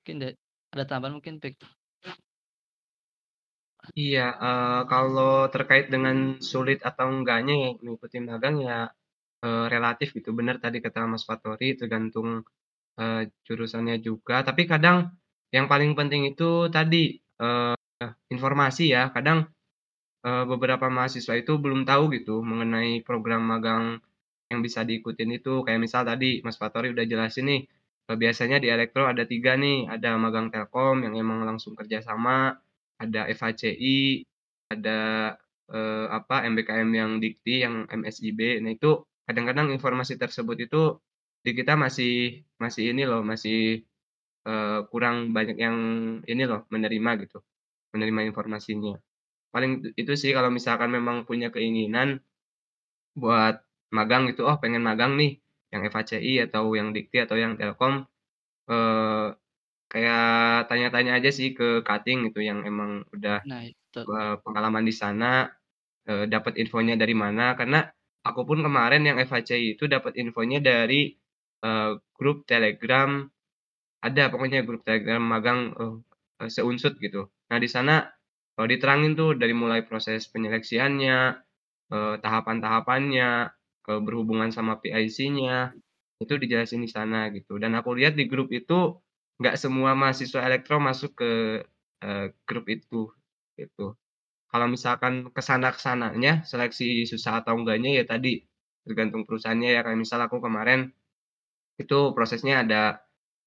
Mungkin 0.00 0.16
de 0.22 0.28
ada 0.72 0.84
tambahan 0.88 1.14
mungkin, 1.20 1.36
Pik? 1.42 1.60
Iya, 3.98 4.20
eee, 4.44 4.80
kalau 4.92 5.48
terkait 5.54 5.86
dengan 5.94 6.16
sulit 6.50 6.78
atau 6.88 7.06
enggaknya 7.16 7.54
ya 7.64 7.68
mengikuti 7.82 8.16
magang 8.22 8.56
ya, 8.68 8.76
eee, 9.44 9.64
relatif 9.74 10.08
gitu, 10.18 10.30
bener 10.38 10.56
tadi 10.64 10.78
kata 10.84 11.00
Mas 11.12 11.24
Fatori 11.28 11.68
tergantung, 11.80 12.28
eee, 13.00 13.22
jurusannya 13.46 13.96
juga. 14.08 14.36
Tapi 14.48 14.62
kadang 14.72 14.98
yang 15.56 15.66
paling 15.72 15.92
penting 15.98 16.22
itu 16.32 16.68
tadi, 16.76 17.18
eee, 17.42 17.74
informasi 18.34 18.84
ya. 18.96 19.02
Kadang, 19.16 19.38
eee, 20.26 20.44
beberapa 20.52 20.86
mahasiswa 20.96 21.34
itu 21.42 21.52
belum 21.64 21.82
tahu 21.90 22.04
gitu 22.16 22.34
mengenai 22.50 23.02
program 23.08 23.42
magang 23.52 23.84
yang 24.50 24.60
bisa 24.66 24.82
diikutin 24.86 25.30
itu. 25.38 25.62
Kayak 25.66 25.80
misal 25.86 26.02
tadi 26.08 26.42
Mas 26.46 26.58
Fatori 26.60 26.90
udah 26.94 27.06
jelasin 27.08 27.46
nih, 27.50 27.60
eee, 28.10 28.16
biasanya 28.22 28.58
di 28.62 28.68
elektro 28.72 29.06
ada 29.08 29.24
3 29.28 29.54
nih, 29.58 29.86
ada 29.90 30.16
magang 30.20 30.50
Telkom 30.52 31.02
yang 31.06 31.14
emang 31.18 31.42
langsung 31.48 31.74
kerja 31.78 32.02
sama, 32.04 32.58
ada 33.00 33.26
FHCI, 33.30 34.26
ada, 34.74 35.00
eee, 35.72 36.06
apa, 36.12 36.36
MBKM 36.50 36.90
yang 36.94 37.12
Dikti, 37.22 37.62
yang 37.66 37.86
MSIB. 37.90 38.60
Nah 38.64 38.72
itu 38.76 39.02
kadang-kadang 39.28 39.70
informasi 39.74 40.18
tersebut 40.20 40.58
itu 40.66 40.82
di 41.46 41.52
kita 41.56 41.74
masih 41.78 42.42
masih 42.60 42.92
ini 42.94 43.02
loh, 43.08 43.22
masih, 43.24 43.82
eee, 44.48 44.78
kurang 44.92 45.32
banyak 45.36 45.56
yang 45.60 45.78
ini 46.28 46.44
loh, 46.48 46.64
menerima 46.74 47.10
gitu, 47.26 47.38
menerima 47.96 48.22
informasinya. 48.32 48.96
paling 49.54 49.82
itu 49.98 50.12
sih 50.20 50.30
kalau 50.36 50.50
misalkan 50.52 50.90
memang 50.92 51.24
punya 51.28 51.48
keinginan 51.54 52.20
buat 53.18 53.62
magang 53.94 54.30
gitu, 54.30 54.46
oh 54.50 54.56
pengen 54.62 54.82
magang 54.86 55.14
nih 55.20 55.38
yang 55.74 55.82
FHCI 55.86 56.32
atau 56.50 56.64
yang 56.78 56.90
Dikti 56.96 57.18
atau 57.26 57.36
yang 57.38 57.54
Telkom, 57.60 58.06
eee, 58.70 59.26
kayak 59.92 60.24
tanya-tanya 60.70 61.12
aja 61.20 61.30
sih 61.34 61.52
ke 61.58 61.82
cutting 61.88 62.30
gitu 62.30 62.40
yang 62.44 62.62
emang 62.68 63.04
udah, 63.16 63.42
Nah, 63.44 63.64
itu. 63.64 64.10
eee, 64.10 64.34
pengalaman 64.44 64.84
di 64.88 64.94
sana, 64.96 65.50
eee, 66.08 66.26
dapat 66.30 66.58
infonya 66.62 66.94
dari 67.00 67.14
mana, 67.16 67.54
karena 67.58 67.86
aku 68.26 68.42
pun 68.48 68.60
kemarin 68.66 69.02
yang 69.08 69.18
FHCI 69.22 69.76
itu 69.78 69.86
dapat 69.90 70.16
infonya 70.20 70.58
dari, 70.64 71.14
eee, 71.64 71.92
grup 72.18 72.44
Telegram, 72.50 73.26
ada 74.04 74.24
pokoknya 74.32 74.64
grup 74.68 74.82
Telegram 74.86 75.20
magang, 75.22 75.60
eee, 75.76 76.50
seunsut 76.52 76.96
gitu. 77.02 77.28
Nah 77.52 77.58
di 77.60 77.68
sana, 77.70 78.08
eee, 78.58 78.66
diterangin 78.72 79.12
tuh 79.18 79.36
dari 79.40 79.52
mulai 79.56 79.82
proses 79.88 80.26
penyeleksiannya, 80.32 81.18
eee, 81.92 82.14
tahapan-tahapannya, 82.24 83.30
eee, 83.88 84.00
berhubungan 84.04 84.50
sama 84.52 84.78
PIC-nya, 84.82 85.72
itu 86.22 86.34
dijelasin 86.40 86.82
di 86.84 86.90
sana 86.92 87.28
gitu. 87.34 87.56
Dan 87.62 87.72
aku 87.78 87.96
lihat 87.98 88.14
di 88.18 88.26
grup 88.30 88.50
itu 88.52 89.00
nggak 89.40 89.56
semua 89.60 89.92
mahasiswa 89.98 90.40
elektro 90.48 90.76
masuk 90.82 91.12
ke, 91.20 91.32
eee, 92.04 92.26
grup 92.48 92.66
itu, 92.72 93.10
gitu. 93.60 93.96
Kalau 94.52 94.66
misalkan 94.70 95.30
ke 95.34 95.42
sana 95.44 95.70
ke 95.74 95.80
sananya, 95.82 96.42
seleksi 96.48 97.04
susah 97.10 97.42
atau 97.44 97.56
enggaknya 97.60 98.02
ya 98.02 98.04
tadi, 98.08 98.44
tergantung 98.86 99.24
perusahaannya 99.28 99.70
ya, 99.76 99.80
kayak 99.86 99.98
misal 100.00 100.20
aku 100.24 100.38
kemarin, 100.44 100.92
itu 101.80 101.98
prosesnya 102.16 102.62
ada, 102.66 102.84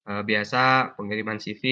eee, 0.08 0.22
biasa 0.26 0.94
pengiriman 0.98 1.38
CV, 1.42 1.64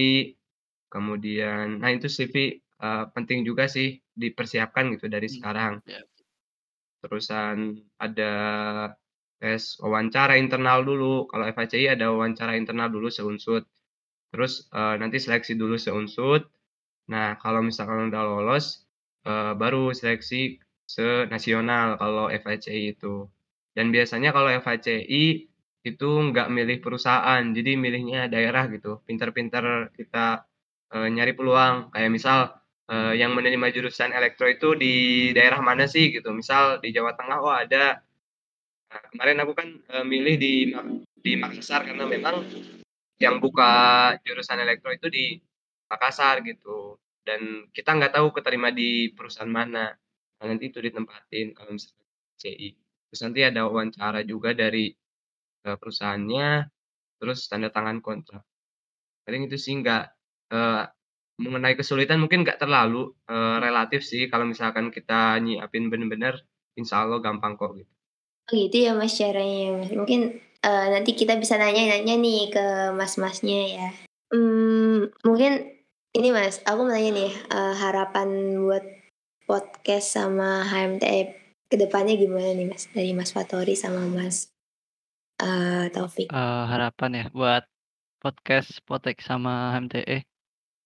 kemudian 0.92 1.80
nah 1.82 1.90
itu 1.94 2.08
CV, 2.12 2.36
eee, 2.82 3.04
penting 3.16 3.44
juga 3.48 3.66
sih 3.70 4.00
dipersiapkan 4.16 4.92
gitu 4.96 5.06
dari 5.12 5.28
Mmm, 5.28 5.32
sekarang. 5.32 5.82
iya. 5.86 6.00
Terusan 7.02 7.82
ada 7.98 8.32
tes 9.42 9.76
wawancara 9.82 10.38
internal 10.38 10.86
dulu, 10.86 11.26
kalau 11.30 11.44
FHCI 11.50 11.90
ada 11.98 12.14
wawancara 12.14 12.54
internal 12.54 12.88
dulu 12.94 13.10
seunsut. 13.10 13.66
Terus, 14.34 14.68
eee, 14.74 14.94
nanti 15.02 15.18
seleksi 15.22 15.54
dulu 15.58 15.76
seunsut. 15.80 16.46
Nah, 17.12 17.36
kalau 17.42 17.60
misalkan 17.66 18.10
udah 18.12 18.22
lolos, 18.26 18.86
eee, 19.26 19.52
baru 19.58 19.92
seleksi 19.96 20.58
senasional 20.86 21.98
kalau 22.00 22.30
FHCI 22.30 22.94
itu. 22.96 23.26
Dan 23.76 23.90
biasanya 23.94 24.30
kalau 24.36 24.50
FHCI 24.52 25.24
itu 25.86 26.10
nggak 26.30 26.48
milih 26.54 26.78
perusahaan, 26.84 27.42
jadi 27.56 27.74
milihnya 27.80 28.30
daerah 28.30 28.70
gitu, 28.70 29.02
pinter-pinter 29.08 29.90
kita, 29.98 30.46
eee, 30.94 31.08
nyari 31.14 31.32
peluang. 31.38 31.90
Kayak 31.94 32.10
misal, 32.14 32.38
eee, 32.90 33.12
yang 33.22 33.32
menerima 33.36 33.66
jurusan 33.74 34.10
elektro 34.16 34.46
itu 34.50 34.74
di 34.78 34.94
daerah 35.36 35.60
mana 35.62 35.84
sih 35.90 36.10
gitu, 36.14 36.30
misal 36.34 36.78
di 36.82 36.90
Jawa 36.94 37.12
Tengah, 37.18 37.38
oh 37.42 37.52
ada. 37.54 38.00
Nah, 38.90 39.02
kemarin 39.12 39.38
aku 39.44 39.52
kan, 39.56 39.68
eee, 39.92 40.04
milih 40.06 40.34
di 40.40 40.52
di 41.22 41.32
Makassar 41.38 41.86
karena 41.88 42.04
memang 42.08 42.42
yang 43.22 43.38
buka 43.42 43.72
jurusan 44.26 44.58
elektro 44.62 44.90
itu 44.94 45.08
di 45.12 45.26
Makassar 45.90 46.42
gitu, 46.46 46.98
dan 47.26 47.68
kita 47.76 47.94
nggak 47.98 48.14
tahu 48.18 48.32
keterima 48.36 48.70
di 48.74 49.12
perusahaan 49.14 49.50
mana. 49.50 49.92
Nah, 50.40 50.46
nanti 50.50 50.70
itu 50.72 50.78
ditempatin 50.82 51.54
kalau 51.56 51.72
misalkan 51.76 52.06
CI. 52.40 52.70
Terus 53.10 53.20
nanti 53.26 53.40
ada 53.46 53.68
wawancara 53.68 54.20
juga 54.26 54.52
dari, 54.56 54.90
eee, 55.66 55.76
perusahaannya, 55.80 56.48
terus 57.22 57.46
tanda 57.50 57.70
tangan 57.72 58.00
kontrak. 58.04 58.42
Paling 59.26 59.46
itu 59.50 59.56
sih 59.60 59.74
nggak 59.80 60.04
eee, 60.54 60.84
mengenai 61.42 61.74
kesulitan 61.74 62.22
mungkin 62.22 62.46
nggak 62.46 62.62
terlalu, 62.62 63.10
eee, 63.26 63.56
relatif 63.58 64.06
sih 64.06 64.30
kalau 64.30 64.46
misalkan 64.46 64.94
kita 64.94 65.36
nyiapin 65.42 65.90
bener-bener, 65.90 66.38
insya 66.78 67.02
Allah 67.02 67.18
gampang 67.18 67.58
kok 67.58 67.74
gitu. 67.76 67.90
Oh 68.50 68.54
gitu 68.58 68.76
ya 68.86 68.92
Mas 68.94 69.14
caranya 69.18 69.78
Mas, 69.82 69.90
mungkin, 69.94 70.38
eee, 70.62 70.86
nanti 70.94 71.14
kita 71.14 71.38
bisa 71.38 71.58
nanya-nanya 71.58 72.14
nih 72.18 72.40
ke 72.50 72.64
Mas-Masnya 72.94 73.60
ya. 73.74 73.88
Mmm, 74.34 75.10
mungkin 75.26 75.52
ini 76.14 76.28
Mas, 76.30 76.62
aku 76.66 76.86
mau 76.86 76.92
nanya 76.94 77.10
nih, 77.14 77.32
eee, 77.50 77.74
harapan 77.78 78.28
buat 78.62 78.84
podcast 79.46 80.14
sama 80.14 80.62
HMTE 80.66 81.20
ke 81.70 81.76
depannya 81.78 82.14
gimana 82.18 82.52
nih 82.54 82.66
Mas? 82.70 82.86
Dari 82.90 83.12
Mas 83.14 83.30
Fathori 83.34 83.74
sama 83.78 84.02
Mas, 84.10 84.50
eee, 85.42 85.88
Taufik. 85.94 86.28
Eee, 86.30 86.62
harapan 86.68 87.10
ya 87.14 87.26
buat 87.32 87.64
podcast 88.22 88.82
Potek 88.86 89.18
sama 89.22 89.74
HMTE. 89.74 90.24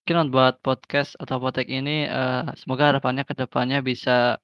Mungkin 0.06 0.30
buat 0.30 0.62
podcast 0.62 1.18
atau 1.18 1.42
Potek 1.42 1.66
ini, 1.66 2.06
eee, 2.06 2.54
semoga 2.62 2.94
harapannya 2.94 3.26
ke 3.26 3.34
depannya 3.34 3.82
bisa 3.82 4.38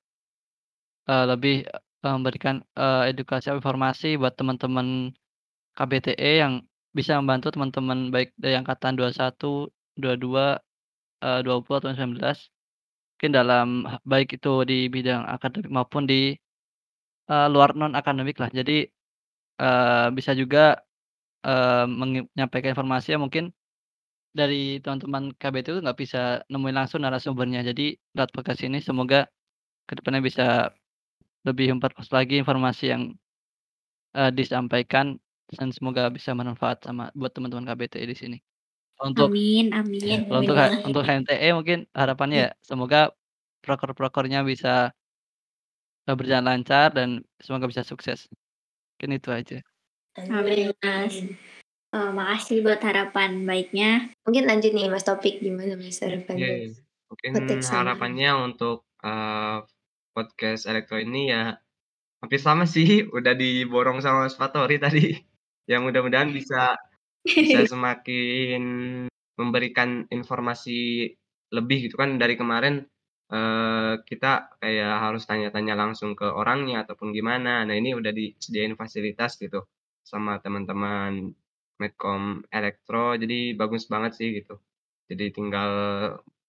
eee, 1.10 1.24
lebih, 1.26 1.54
eee, 2.06 2.12
memberikan, 2.14 2.62
eee, 2.78 3.10
edukasi 3.10 3.50
atau 3.50 3.58
informasi 3.58 4.14
buat 4.22 4.34
teman-teman 4.38 5.10
KBTE 5.78 6.30
yang 6.44 6.54
bisa 6.94 7.18
membantu 7.20 7.50
teman-teman 7.54 8.10
baik 8.14 8.34
dari 8.38 8.54
angkatan 8.58 8.94
21, 8.98 9.68
22, 9.98 10.58
eee, 11.24 11.40
20 11.46 11.78
atau 11.82 11.90
19. 11.94 12.50
Mungkin 13.18 13.32
dalam 13.36 13.68
baik 14.06 14.38
itu 14.40 14.64
di 14.68 14.88
bidang 14.92 15.24
akademik 15.28 15.70
maupun 15.72 16.04
di, 16.10 16.34
eee, 17.30 17.46
luar 17.52 17.74
non 17.78 17.94
akademik 17.98 18.38
lah. 18.42 18.50
Jadi, 18.54 18.86
eee, 19.62 20.06
bisa 20.16 20.32
juga, 20.36 20.80
mengi 21.88 22.26
menyampaikan 22.36 22.74
informasi 22.76 23.14
yang 23.16 23.24
mungkin 23.26 23.52
dari 24.32 24.80
teman-teman 24.84 25.32
KBTE 25.36 25.72
itu 25.78 25.80
nggak 25.84 25.98
bisa 26.00 26.20
nemuin 26.52 26.76
langsung 26.80 27.00
narasumbernya. 27.04 27.60
Jadi 27.68 27.96
lewat 28.16 28.30
podcast 28.36 28.60
ini 28.66 28.78
semoga 28.84 29.28
ke 29.88 29.94
depannya 29.98 30.22
bisa 30.24 30.72
lebih 31.46 31.74
memperluas 31.76 32.10
lagi 32.14 32.38
informasi 32.42 32.84
yang, 32.94 33.02
eee, 34.16 34.30
disampaikan 34.34 35.18
dan 35.58 35.70
semoga 35.74 36.08
bisa 36.12 36.32
bermanfaat 36.36 36.84
sama 36.86 37.10
buat 37.18 37.32
teman-teman 37.36 37.66
KBTE 37.68 38.06
di 38.08 38.16
sini. 38.18 38.38
Untuk 39.02 39.34
Amin 39.34 39.66
amin 39.78 40.18
kalau 40.28 40.38
amin 40.38 40.50
untuk 40.50 40.56
banget. 40.58 40.86
untuk 40.86 41.02
HMTE 41.06 41.48
mungkin 41.58 41.78
harapannya 41.96 42.38
ya 42.46 42.50
semoga 42.64 43.12
proker-prokernya 43.64 44.40
bisa 44.46 44.92
eee, 46.08 46.16
berjalan 46.18 46.46
lancar 46.50 46.88
dan 46.98 47.10
semoga 47.44 47.66
bisa 47.70 47.82
sukses. 47.86 48.26
Mungkin 48.98 49.10
itu 49.20 49.30
aja. 49.34 49.58
Amin. 50.30 50.72
Eee, 51.94 52.08
makasih 52.18 52.56
buat 52.64 52.80
harapan 52.88 53.30
baiknya. 53.44 54.08
Mungkin 54.24 54.44
lanjut 54.48 54.72
nih 54.72 54.88
Mas 54.92 55.04
Taufik, 55.04 55.34
gimana 55.44 55.76
Mas 55.76 56.00
harapan 56.00 56.36
buat 56.48 56.62
Oke, 57.12 57.28
mungkin 57.28 57.34
sama 57.68 57.78
harapannya 57.84 58.28
untuk, 58.46 58.76
eee, 59.04 59.56
podcast 60.16 60.62
elektro 60.68 60.96
ini 61.00 61.28
ya, 61.32 61.56
hampir 62.22 62.40
sama 62.42 62.64
sih 62.68 62.86
udah 63.16 63.34
diborong 63.38 63.98
sama 64.04 64.26
Mas 64.28 64.36
Fathori 64.40 64.76
tadi. 64.82 65.02
Ya 65.70 65.78
mudah-mudahan 65.78 66.34
bisa 66.34 66.74
bisa 67.38 67.60
semakin 67.72 68.62
memberikan 69.40 70.08
informasi 70.10 71.10
lebih 71.54 71.88
gitu 71.90 71.96
kan 72.02 72.18
dari 72.22 72.34
kemarin, 72.40 72.84
eee, 73.32 73.92
kita 74.08 74.52
kayak 74.62 74.92
harus 75.04 75.24
tanya-tanya 75.30 75.74
langsung 75.78 76.16
ke 76.18 76.26
orangnya 76.28 76.84
ataupun 76.86 77.14
gimana. 77.16 77.64
Nah 77.68 77.74
ini 77.78 77.94
udah 77.96 78.12
disediain 78.16 78.76
fasilitas 78.80 79.38
gitu 79.42 79.64
sama 80.06 80.40
teman-teman 80.44 81.34
Medcom 81.82 82.22
Elektro, 82.54 83.18
jadi 83.22 83.38
bagus 83.60 83.84
banget 83.92 84.12
sih 84.18 84.28
gitu. 84.38 84.54
Jadi 85.10 85.24
tinggal 85.36 85.70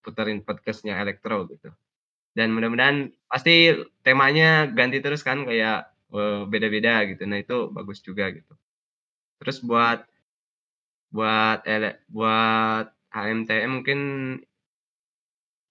puterin 0.04 0.40
podcast-nya 0.46 0.94
elektro 1.04 1.46
gitu. 1.52 1.70
Dan 2.38 2.54
mudah-mudahan 2.56 3.10
pasti 3.30 3.74
temanya 4.06 4.66
ganti 4.78 4.98
terus 5.04 5.22
kan 5.28 5.44
kayak, 5.48 5.90
eee, 6.14 6.40
beda-beda 6.52 6.94
gitu. 7.10 7.22
Nah 7.30 7.38
itu 7.44 7.56
bagus 7.76 8.00
juga 8.06 8.30
gitu. 8.36 8.52
Terus 9.42 9.58
buat 9.64 10.06
buat 11.12 11.58
ele 11.68 12.00
buat 12.08 12.86
HMTE 13.12 13.66
mungkin 13.68 13.98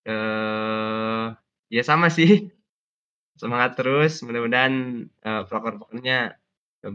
eee, 0.07 1.25
ya 1.75 1.81
sama 1.89 2.07
sih. 2.11 2.27
Semangat 3.41 3.71
terus 3.79 4.13
mudah-mudahan, 4.25 4.75
eee, 5.27 5.43
proker-prokernya, 5.49 6.19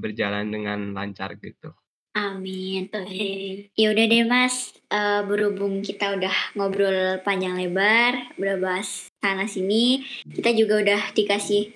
berjalan 0.02 0.46
dengan 0.54 0.81
lancar 0.96 1.31
gitu. 1.42 1.74
Amin, 2.16 2.88
oke. 2.88 3.29
Ya 3.77 3.87
udah 3.92 4.05
deh 4.09 4.25
Mas, 4.25 4.73
eee, 4.88 5.21
berhubung 5.29 5.85
kita 5.85 6.16
udah 6.16 6.35
ngobrol 6.57 7.21
panjang 7.21 7.55
lebar, 7.55 8.33
udah 8.40 8.57
bahas 8.57 9.12
sana 9.21 9.44
sini, 9.44 10.03
kita 10.33 10.57
juga 10.57 10.81
udah 10.81 11.01
dikasih 11.12 11.75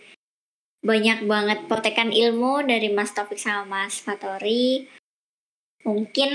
banyak 0.82 1.28
banget 1.30 1.58
potekan 1.70 2.10
ilmu 2.10 2.66
dari 2.66 2.90
Mas 2.90 3.14
Taufik 3.14 3.38
sama 3.38 3.62
Mas 3.86 4.02
Fathori. 4.02 4.88
Mungkin 5.86 6.30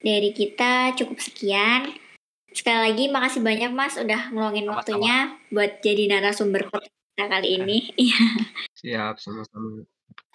dari 0.00 0.30
kita 0.32 0.96
cukup 0.96 1.20
sekian. 1.20 1.92
Sekali 2.56 2.88
lagi 2.88 3.04
makasih 3.12 3.44
banyak 3.44 3.68
Mas 3.76 4.00
udah 4.00 4.32
ngeluangin 4.32 4.64
Sama-sama. 4.64 4.80
waktunya 4.80 5.16
buat 5.52 5.70
jadi 5.84 6.02
narasumber 6.08 6.72
kita 6.72 7.24
kali 7.28 7.48
ini. 7.60 7.78
Iya. 8.00 8.16
Siap, 8.80 9.14
sama-sama. 9.20 9.84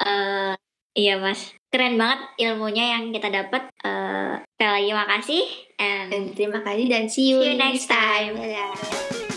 Eee, 0.02 0.54
iya 0.98 1.20
Mas, 1.20 1.56
keren 1.72 1.96
banget 1.96 2.20
ilmunya 2.40 2.98
yang 2.98 3.12
kita 3.16 3.32
dapat. 3.32 3.72
Eee, 3.82 4.44
sekali 4.56 4.72
lagi 4.72 4.92
makasih 4.94 5.44
and 5.82 6.08
Dan 6.12 6.24
terima 6.38 6.60
kasih 6.62 6.86
dan 6.92 7.10
see 7.10 7.34
you 7.34 7.40
See 7.42 7.56
you 7.56 7.60
next 7.60 7.88
time. 7.90 8.38
Dadah. 8.38 9.31